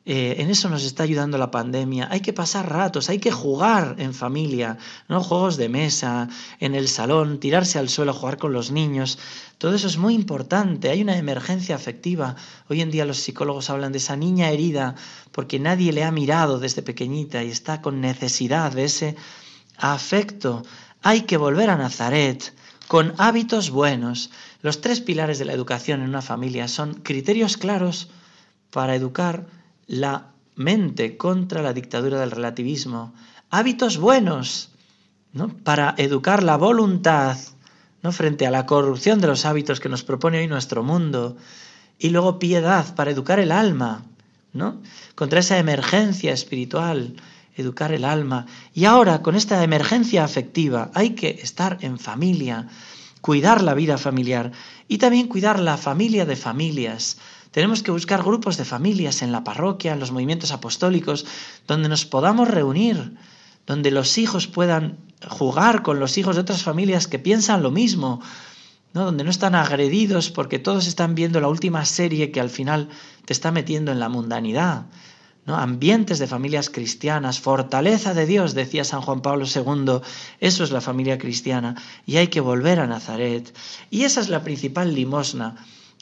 eh, 0.05 0.37
en 0.39 0.49
eso 0.49 0.71
nos 0.71 0.85
está 0.85 1.03
ayudando 1.03 1.37
la 1.37 1.51
pandemia. 1.51 2.09
Hay 2.11 2.21
que 2.21 2.33
pasar 2.33 2.73
ratos, 2.73 3.11
hay 3.11 3.19
que 3.19 3.31
jugar 3.31 3.97
en 3.99 4.15
familia, 4.15 4.79
no 5.07 5.23
juegos 5.23 5.59
de 5.59 5.69
mesa, 5.69 6.29
en 6.61 6.75
el 6.75 6.89
salón, 6.89 7.41
tirarse 7.41 7.79
al 7.79 7.91
suelo, 7.91 8.15
jugar 8.15 8.39
con 8.39 8.55
los 8.55 8.71
niños. 8.71 9.19
Todo 9.59 9.75
eso 9.75 9.87
es 9.87 9.99
muy 9.99 10.15
importante. 10.15 10.89
Hay 10.89 11.03
una 11.03 11.19
emergencia 11.19 11.75
afectiva. 11.75 12.37
Hoy 12.69 12.81
en 12.81 12.91
día 12.91 13.05
los 13.05 13.19
psicólogos 13.19 13.69
hablan 13.69 13.93
de 13.93 13.99
esa 13.99 14.17
niña 14.17 14.49
herida 14.51 14.95
porque 15.31 15.59
nadie 15.59 15.93
le 15.93 16.05
ha 16.05 16.11
mirado 16.11 16.59
desde 16.59 16.81
pequeñita 16.81 17.45
y 17.45 17.51
está 17.51 17.83
con 17.83 18.01
necesidad 18.01 18.73
de 18.73 18.85
ese 18.85 19.17
afecto. 19.77 20.63
Hay 21.03 21.23
que 21.23 21.37
volver 21.37 21.69
a 21.69 21.77
Nazaret 21.77 22.55
con 22.87 23.13
hábitos 23.19 23.71
buenos. 23.71 24.31
Los 24.63 24.81
tres 24.81 25.01
pilares 25.01 25.39
de 25.39 25.45
la 25.45 25.53
educación 25.53 26.01
en 26.01 26.09
una 26.09 26.23
familia 26.23 26.67
son 26.67 26.95
criterios 26.95 27.59
claros 27.59 28.09
para 28.71 28.95
educar 28.95 29.58
la 29.89 30.29
mente 30.55 31.17
contra 31.17 31.63
la 31.63 31.73
dictadura 31.73 32.21
del 32.21 32.31
relativismo, 32.31 33.15
hábitos 33.51 33.99
buenos 33.99 34.71
¿no? 35.33 35.49
para 35.49 35.95
educar 35.99 36.43
la 36.43 36.57
voluntad 36.57 37.37
¿no? 38.03 38.13
frente 38.13 38.47
a 38.47 38.51
la 38.51 38.67
corrupción 38.67 39.21
de 39.21 39.27
los 39.27 39.45
hábitos 39.45 39.81
que 39.81 39.89
nos 39.89 40.05
propone 40.05 40.39
hoy 40.39 40.47
nuestro 40.47 40.85
mundo, 40.85 41.37
y 41.99 42.11
luego 42.11 42.39
piedad 42.39 42.95
para 42.95 43.11
educar 43.11 43.41
el 43.41 43.51
alma, 43.51 44.05
¿no? 44.53 44.81
contra 45.15 45.41
esa 45.41 45.59
emergencia 45.59 46.33
espiritual, 46.33 47.17
educar 47.57 47.93
el 47.93 48.05
alma. 48.05 48.47
Y 48.73 48.85
ahora, 48.85 49.21
con 49.21 49.35
esta 49.35 49.65
emergencia 49.65 50.23
afectiva, 50.23 50.91
hay 50.95 51.11
que 51.11 51.41
estar 51.43 51.79
en 51.81 51.99
familia, 51.99 52.69
cuidar 53.21 53.63
la 53.63 53.75
vida 53.75 53.99
familiar 53.99 54.53
y 54.87 54.99
también 54.99 55.27
cuidar 55.27 55.59
la 55.59 55.77
familia 55.77 56.25
de 56.25 56.37
familias, 56.37 57.19
tenemos 57.51 57.83
que 57.83 57.91
buscar 57.91 58.23
grupos 58.23 58.57
de 58.57 58.65
familias 58.65 59.23
en 59.23 59.33
la 59.33 59.45
parroquia, 59.45 59.93
en 59.93 60.01
los 60.01 60.13
movimientos 60.13 60.53
apostólicos, 60.53 61.25
donde 61.67 61.89
nos 61.89 62.05
podamos 62.05 62.49
reunir, 62.49 63.17
donde 63.67 63.91
los 63.91 64.19
hijos 64.19 64.47
puedan 64.47 64.99
jugar 65.27 65.83
con 65.83 65.99
los 65.99 66.19
hijos 66.19 66.37
de 66.37 66.43
otras 66.43 66.63
familias 66.63 67.07
que 67.07 67.19
piensan 67.19 67.63
lo 67.63 67.71
mismo, 67.71 68.21
¿no? 68.93 69.07
donde 69.07 69.25
no 69.25 69.31
están 69.31 69.55
agredidos 69.55 70.31
porque 70.31 70.59
todos 70.59 70.87
están 70.87 71.15
viendo 71.15 71.41
la 71.41 71.49
última 71.49 71.85
serie 71.85 72.31
que 72.31 72.41
al 72.41 72.51
final 72.51 72.89
te 73.25 73.33
está 73.33 73.51
metiendo 73.51 73.93
en 73.93 74.01
la 74.01 74.09
mundanidad. 74.09 74.87
¿no? 75.47 75.57
Ambientes 75.57 76.19
de 76.19 76.27
familias 76.27 76.69
cristianas, 76.69 77.41
fortaleza 77.41 78.13
de 78.13 78.27
Dios, 78.27 78.55
decía 78.55 78.85
San 78.85 79.01
Juan 79.01 79.23
Pablo 79.23 79.47
II, 79.47 80.01
eso 80.41 80.65
es 80.65 80.71
la 80.71 80.83
familia 80.83 81.19
cristiana 81.19 81.75
y 82.05 82.19
hay 82.19 82.29
que 82.29 82.41
volver 82.41 82.81
a 82.81 82.87
Nazaret. 82.87 83.55
Y 83.91 84.05
esa 84.05 84.21
es 84.21 84.29
la 84.29 84.45
principal 84.45 84.95
limosna 84.95 85.57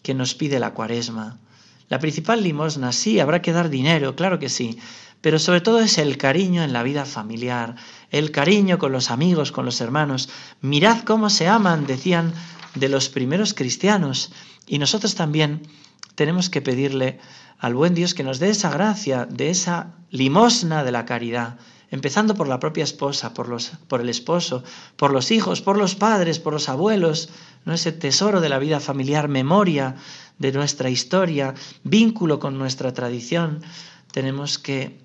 que 0.06 0.14
nos 0.14 0.36
pide 0.36 0.60
la 0.60 0.72
cuaresma. 0.72 1.40
La 1.88 1.98
principal 1.98 2.40
limosna, 2.40 2.92
sí, 2.92 3.18
habrá 3.18 3.42
que 3.42 3.50
dar 3.50 3.70
dinero, 3.70 4.14
claro 4.14 4.38
que 4.38 4.48
sí, 4.48 4.78
pero 5.20 5.40
sobre 5.40 5.60
todo 5.60 5.80
es 5.80 5.98
el 5.98 6.16
cariño 6.16 6.62
en 6.62 6.72
la 6.72 6.84
vida 6.84 7.04
familiar, 7.04 7.74
el 8.12 8.30
cariño 8.30 8.78
con 8.78 8.92
los 8.92 9.10
amigos, 9.10 9.50
con 9.50 9.64
los 9.64 9.80
hermanos. 9.80 10.28
Mirad 10.60 11.00
cómo 11.00 11.28
se 11.28 11.48
aman, 11.48 11.88
decían 11.88 12.32
de 12.76 12.88
los 12.88 13.08
primeros 13.08 13.52
cristianos, 13.52 14.30
y 14.64 14.78
nosotros 14.78 15.16
también 15.16 15.62
tenemos 16.14 16.50
que 16.50 16.62
pedirle 16.62 17.18
al 17.58 17.74
buen 17.74 17.94
Dios 17.94 18.14
que 18.14 18.22
nos 18.22 18.38
dé 18.38 18.50
esa 18.50 18.70
gracia, 18.70 19.26
de 19.26 19.50
esa 19.50 19.96
limosna 20.10 20.84
de 20.84 20.92
la 20.92 21.04
caridad, 21.04 21.58
empezando 21.90 22.36
por 22.36 22.46
la 22.46 22.60
propia 22.60 22.84
esposa, 22.84 23.34
por, 23.34 23.48
los, 23.48 23.72
por 23.88 24.00
el 24.00 24.08
esposo, 24.08 24.62
por 24.94 25.10
los 25.10 25.32
hijos, 25.32 25.62
por 25.62 25.76
los 25.76 25.96
padres, 25.96 26.38
por 26.38 26.52
los 26.52 26.68
abuelos, 26.68 27.28
¿no? 27.66 27.74
ese 27.74 27.92
tesoro 27.92 28.40
de 28.40 28.48
la 28.48 28.58
vida 28.58 28.80
familiar, 28.80 29.28
memoria 29.28 29.96
de 30.38 30.52
nuestra 30.52 30.88
historia, 30.88 31.54
vínculo 31.84 32.38
con 32.38 32.56
nuestra 32.56 32.94
tradición. 32.94 33.62
Tenemos 34.12 34.58
que 34.58 34.96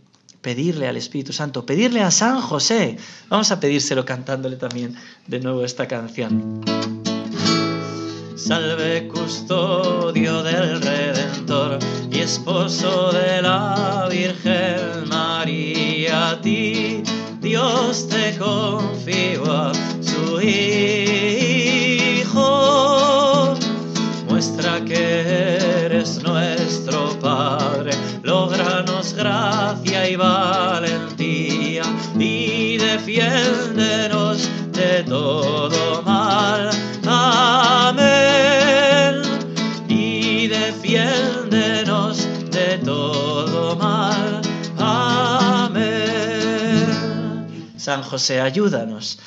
pedirle 0.41 0.87
al 0.87 0.97
Espíritu 0.97 1.33
Santo, 1.33 1.65
pedirle 1.65 2.01
a 2.01 2.11
San 2.11 2.39
José. 2.39 2.97
Vamos 3.29 3.51
a 3.51 3.59
pedírselo 3.59 4.05
cantándole 4.05 4.55
también 4.55 4.95
de 5.27 5.39
nuevo 5.39 5.65
esta 5.65 5.87
canción. 5.87 6.61
salve 8.35 9.07
custodio 9.07 10.43
del 10.43 10.81
Redentor 10.81 11.79
y 12.11 12.19
esposo 12.19 13.11
de 13.11 13.41
la 13.41 14.07
Virgen 14.09 15.07
María, 15.07 16.31
a 16.31 16.41
ti 16.41 17.03
Dios 17.39 18.07
te 18.07 18.37
confío 18.37 19.51
a 19.51 19.71
su 20.01 20.41
Hijo. 20.41 21.30
Y 30.11 30.15
valentía 30.17 31.83
y 32.19 32.77
defiéndenos 32.77 34.49
de 34.73 35.03
todo 35.03 36.01
mal. 36.01 36.69
Amén. 37.07 38.41
Y 39.87 40.47
defiéndenos 40.47 42.27
de 42.51 42.77
todo 42.79 43.77
mal. 43.77 44.41
Amén. 44.77 45.71
San 47.77 48.03
José, 48.03 48.41
ayúdanos. 48.41 49.19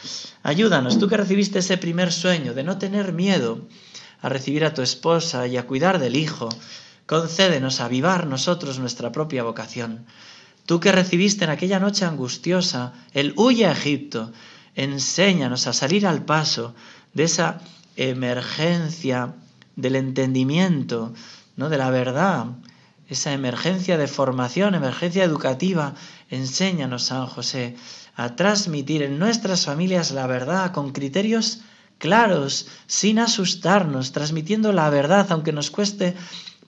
Ayúdanos, 0.42 0.98
tú 0.98 1.08
que 1.08 1.16
recibiste 1.16 1.60
ese 1.60 1.78
primer 1.78 2.12
sueño 2.12 2.52
de 2.52 2.62
no 2.62 2.76
tener 2.76 3.14
miedo 3.14 3.66
a 4.20 4.28
recibir 4.28 4.66
a 4.66 4.74
tu 4.74 4.82
esposa 4.82 5.46
y 5.46 5.56
a 5.56 5.66
cuidar 5.66 5.98
del 5.98 6.16
hijo, 6.16 6.50
concédenos 7.06 7.80
avivar 7.80 8.26
nosotros 8.26 8.78
nuestra 8.78 9.12
propia 9.12 9.42
vocación. 9.44 10.04
Tú 10.66 10.80
que 10.80 10.92
recibiste 10.92 11.44
en 11.44 11.50
aquella 11.50 11.78
noche 11.78 12.04
angustiosa 12.04 12.94
el 13.12 13.34
huye 13.36 13.66
a 13.66 13.72
Egipto, 13.72 14.32
enséñanos 14.74 15.66
a 15.66 15.72
salir 15.72 16.06
al 16.06 16.24
paso 16.24 16.74
de 17.12 17.24
esa 17.24 17.60
emergencia 17.96 19.34
del 19.76 19.96
entendimiento, 19.96 21.12
¿no? 21.56 21.68
de 21.68 21.78
la 21.78 21.90
verdad, 21.90 22.46
esa 23.08 23.32
emergencia 23.32 23.98
de 23.98 24.08
formación, 24.08 24.74
emergencia 24.74 25.24
educativa. 25.24 25.94
Enséñanos, 26.30 27.04
San 27.04 27.26
José, 27.26 27.76
a 28.16 28.34
transmitir 28.34 29.02
en 29.02 29.18
nuestras 29.18 29.66
familias 29.66 30.10
la 30.10 30.26
verdad 30.26 30.72
con 30.72 30.92
criterios 30.92 31.60
claros, 31.98 32.66
sin 32.86 33.18
asustarnos, 33.18 34.12
transmitiendo 34.12 34.72
la 34.72 34.90
verdad, 34.90 35.26
aunque 35.30 35.52
nos 35.52 35.70
cueste 35.70 36.14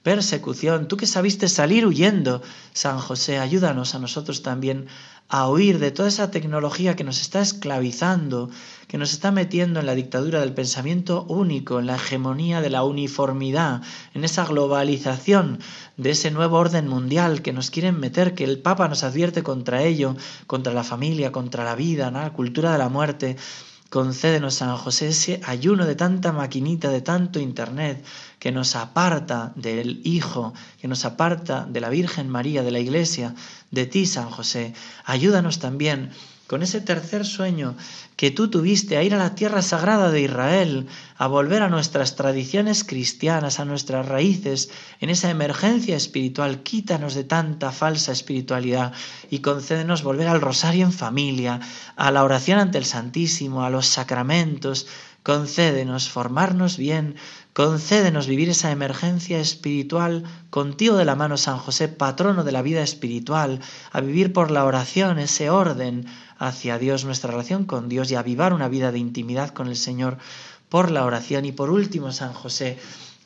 persecución. 0.07 0.87
Tú 0.87 0.97
que 0.97 1.09
sabiste 1.09 1.49
salir 1.49 1.85
huyendo, 1.85 2.40
San 2.73 3.01
José, 3.01 3.38
ayúdanos 3.38 3.97
a 3.97 3.99
nosotros 3.99 4.40
también 4.40 4.87
a 5.29 5.49
huir 5.49 5.81
de 5.81 5.90
toda 5.90 6.09
esa 6.09 6.31
tecnología 6.31 6.95
que 6.95 7.03
nos 7.03 7.21
está 7.21 7.40
esclavizando, 7.40 8.49
que 8.87 8.99
nos 8.99 9.12
está 9.12 9.33
metiendo 9.33 9.81
en 9.81 9.87
la 9.87 9.97
dictadura 9.97 10.38
del 10.38 10.55
pensamiento 10.55 11.25
único, 11.25 11.81
en 11.81 11.87
la 11.87 11.97
hegemonía 11.97 12.61
de 12.61 12.71
la 12.71 12.85
uniformidad, 12.85 13.83
en 14.14 14.23
esa 14.23 14.45
globalización 14.45 15.59
de 15.97 16.11
ese 16.11 16.31
nuevo 16.31 16.57
orden 16.57 16.87
mundial 16.87 17.42
que 17.42 17.53
nos 17.53 17.73
quieren 17.73 17.99
meter, 17.99 18.37
que 18.37 18.45
el 18.45 18.61
Papa 18.61 18.87
nos 18.87 19.03
advierte 19.03 19.42
contra 19.42 19.83
ello, 19.83 20.14
contra 20.47 20.73
la 20.73 20.85
familia, 20.85 21.33
contra 21.33 21.64
la 21.64 21.75
vida, 21.75 22.12
la 22.12 22.33
cultura 22.33 22.71
de 22.71 22.79
la 22.79 22.88
muerte. 22.88 23.37
Concédenos, 23.97 24.57
San 24.57 24.77
José, 24.77 25.09
ese 25.09 25.41
ayuno 25.47 25.87
de 25.87 25.95
tanta 25.95 26.31
maquinita, 26.31 26.91
de 26.91 27.01
tanto 27.01 27.41
Internet, 27.41 28.05
que 28.39 28.53
nos 28.53 28.77
aparta 28.77 29.55
del 29.57 30.03
Hijo, 30.05 30.53
que 30.79 30.87
nos 30.87 31.07
aparta 31.07 31.65
de 31.65 31.81
la 31.81 31.89
Virgen 31.89 32.29
María, 32.29 32.63
de 32.63 32.73
la 32.73 32.79
Iglesia, 32.79 33.35
de 33.71 33.87
ti, 33.87 34.05
San 34.05 34.29
José. 34.29 34.75
Ayúdanos 35.07 35.61
también 35.61 36.11
con 36.47 36.63
ese 36.63 36.81
tercer 36.81 37.25
sueño 37.25 37.77
que 38.17 38.31
tú 38.31 38.49
tuviste 38.49 38.97
a 38.97 39.03
ir 39.03 39.15
a 39.15 39.19
la 39.19 39.35
tierra 39.35 39.63
sagrada 39.63 40.11
de 40.11 40.23
Israel, 40.23 40.87
a 41.19 41.27
volver 41.27 41.63
a 41.63 41.69
nuestras 41.69 42.17
tradiciones 42.17 42.85
cristianas, 42.85 43.59
a 43.61 43.65
nuestras 43.65 44.07
raíces, 44.07 44.71
en 45.01 45.11
esa 45.11 45.31
emergencia 45.31 45.97
espiritual, 45.97 46.63
quítanos 46.63 47.15
de 47.15 47.25
tanta 47.25 47.73
falsa 47.73 48.13
espiritualidad 48.13 48.93
y 49.31 49.41
concédenos 49.41 50.03
volver 50.03 50.29
al 50.29 50.41
rosario 50.41 50.87
en 50.87 50.93
familia, 50.93 51.61
a 51.97 52.11
la 52.11 52.25
oración 52.25 52.59
ante 52.59 52.79
el 52.79 52.85
Santísimo, 52.85 53.65
a 53.65 53.71
los 53.71 53.87
sacramentos, 53.87 54.87
concédenos 55.23 56.09
formarnos 56.09 56.77
bien, 56.77 57.17
concédenos 57.57 58.27
vivir 58.27 58.51
esa 58.51 58.71
emergencia 58.71 59.40
espiritual 59.40 60.25
contigo 60.51 60.99
de 60.99 61.07
la 61.07 61.16
mano 61.16 61.38
San 61.38 61.57
José, 61.57 61.88
patrono 61.88 62.45
de 62.45 62.53
la 62.53 62.61
vida 62.61 62.83
espiritual, 62.83 63.61
a 63.92 64.03
vivir 64.03 64.35
por 64.35 64.51
la 64.51 64.66
oración 64.66 65.19
ese 65.19 65.49
orden 65.49 66.05
hacia 66.37 66.77
Dios, 66.79 67.07
nuestra 67.07 67.31
relación 67.31 67.64
con 67.64 67.88
Dios 67.88 68.11
y 68.11 68.14
a 68.14 68.19
avivar 68.19 68.53
una 68.53 68.69
vida 68.69 68.92
de 68.92 68.99
intimidad 68.99 69.55
con 69.55 69.69
el 69.69 69.77
Señor 69.77 70.19
por 70.69 70.90
la 70.90 71.07
oración. 71.07 71.47
Y 71.47 71.53
por 71.53 71.71
último, 71.71 72.12
San 72.12 72.35
José, 72.35 72.77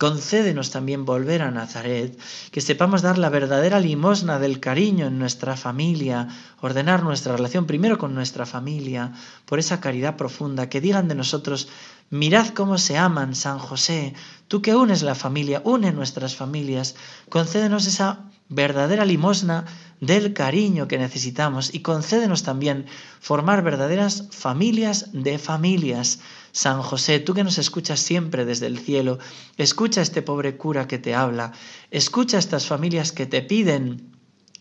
Concédenos 0.01 0.71
también 0.71 1.05
volver 1.05 1.43
a 1.43 1.51
Nazaret, 1.51 2.19
que 2.53 2.63
sepamos 2.63 3.03
dar 3.03 3.19
la 3.19 3.29
verdadera 3.29 3.79
limosna 3.81 4.39
del 4.39 4.59
cariño 4.59 5.09
en 5.09 5.19
nuestra 5.19 5.59
familia, 5.59 6.27
ordenar 6.63 7.03
nuestra 7.03 7.37
relación 7.37 7.67
primero 7.67 7.99
con 7.99 8.15
nuestra 8.15 8.47
familia, 8.47 9.13
por 9.45 9.59
esa 9.59 9.79
caridad 9.79 10.17
profunda, 10.17 10.71
que 10.71 10.81
digan 10.81 11.07
de 11.07 11.17
nosotros, 11.17 11.69
mirad 12.11 12.49
cómo 12.49 12.77
se 12.79 12.99
aman, 12.99 13.35
San 13.35 13.59
José, 13.59 14.15
tú 14.49 14.61
que 14.63 14.75
unes 14.75 15.03
la 15.03 15.15
familia, 15.15 15.63
une 15.65 15.93
nuestras 15.93 16.37
familias, 16.37 16.97
concédenos 17.29 17.87
esa 17.87 18.31
verdadera 18.49 19.05
limosna 19.05 19.65
del 20.01 20.33
cariño 20.33 20.89
que 20.89 20.99
necesitamos 20.99 21.73
y 21.73 21.81
concédenos 21.81 22.43
también 22.43 22.87
formar 23.21 23.63
verdaderas 23.63 24.27
familias 24.33 25.11
de 25.13 25.39
familias. 25.39 26.19
San 26.51 26.83
José, 26.83 27.21
tú 27.21 27.33
que 27.33 27.45
nos 27.45 27.59
escuchas 27.59 28.01
siempre 28.01 28.45
desde 28.45 28.67
el 28.67 28.79
cielo, 28.79 29.21
escucha 29.57 30.01
a 30.01 30.03
este 30.03 30.21
pobre 30.21 30.57
cura 30.57 30.89
que 30.89 30.99
te 30.99 31.15
habla, 31.15 31.53
escucha 31.93 32.39
a 32.39 32.41
estas 32.41 32.67
familias 32.67 33.13
que 33.13 33.27
te 33.27 33.41
piden 33.41 34.11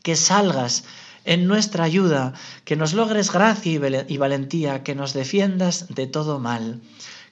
que 0.03 0.15
salgas 0.15 0.83
en 1.25 1.47
nuestra 1.47 1.83
ayuda, 1.83 2.33
que 2.63 2.75
nos 2.75 2.93
logres 2.93 3.31
gracia 3.31 4.05
y 4.07 4.17
valentía, 4.17 4.83
que 4.83 4.95
nos 4.95 5.13
defiendas 5.13 5.87
de 5.89 6.07
todo 6.07 6.39
mal. 6.39 6.81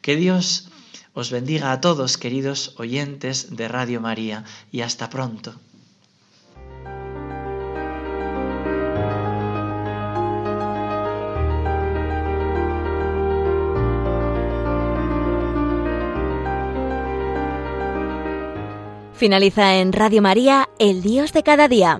Que 0.08 0.16
Dios 0.16 0.70
os 1.14 1.32
bendiga 1.32 1.74
a 1.74 1.82
todos, 1.82 2.18
queridos 2.18 2.76
oyentes 2.78 3.58
de 3.58 3.68
Radio 3.68 4.00
María, 4.00 4.46
y 4.72 4.80
hasta 4.80 5.10
pronto. 5.10 5.54
Finaliza 19.14 19.76
en 19.76 19.92
Radio 19.92 20.22
María, 20.22 20.70
El 20.80 21.02
Dios 21.02 21.34
de 21.34 21.44
cada 21.44 21.68
día. 21.68 22.00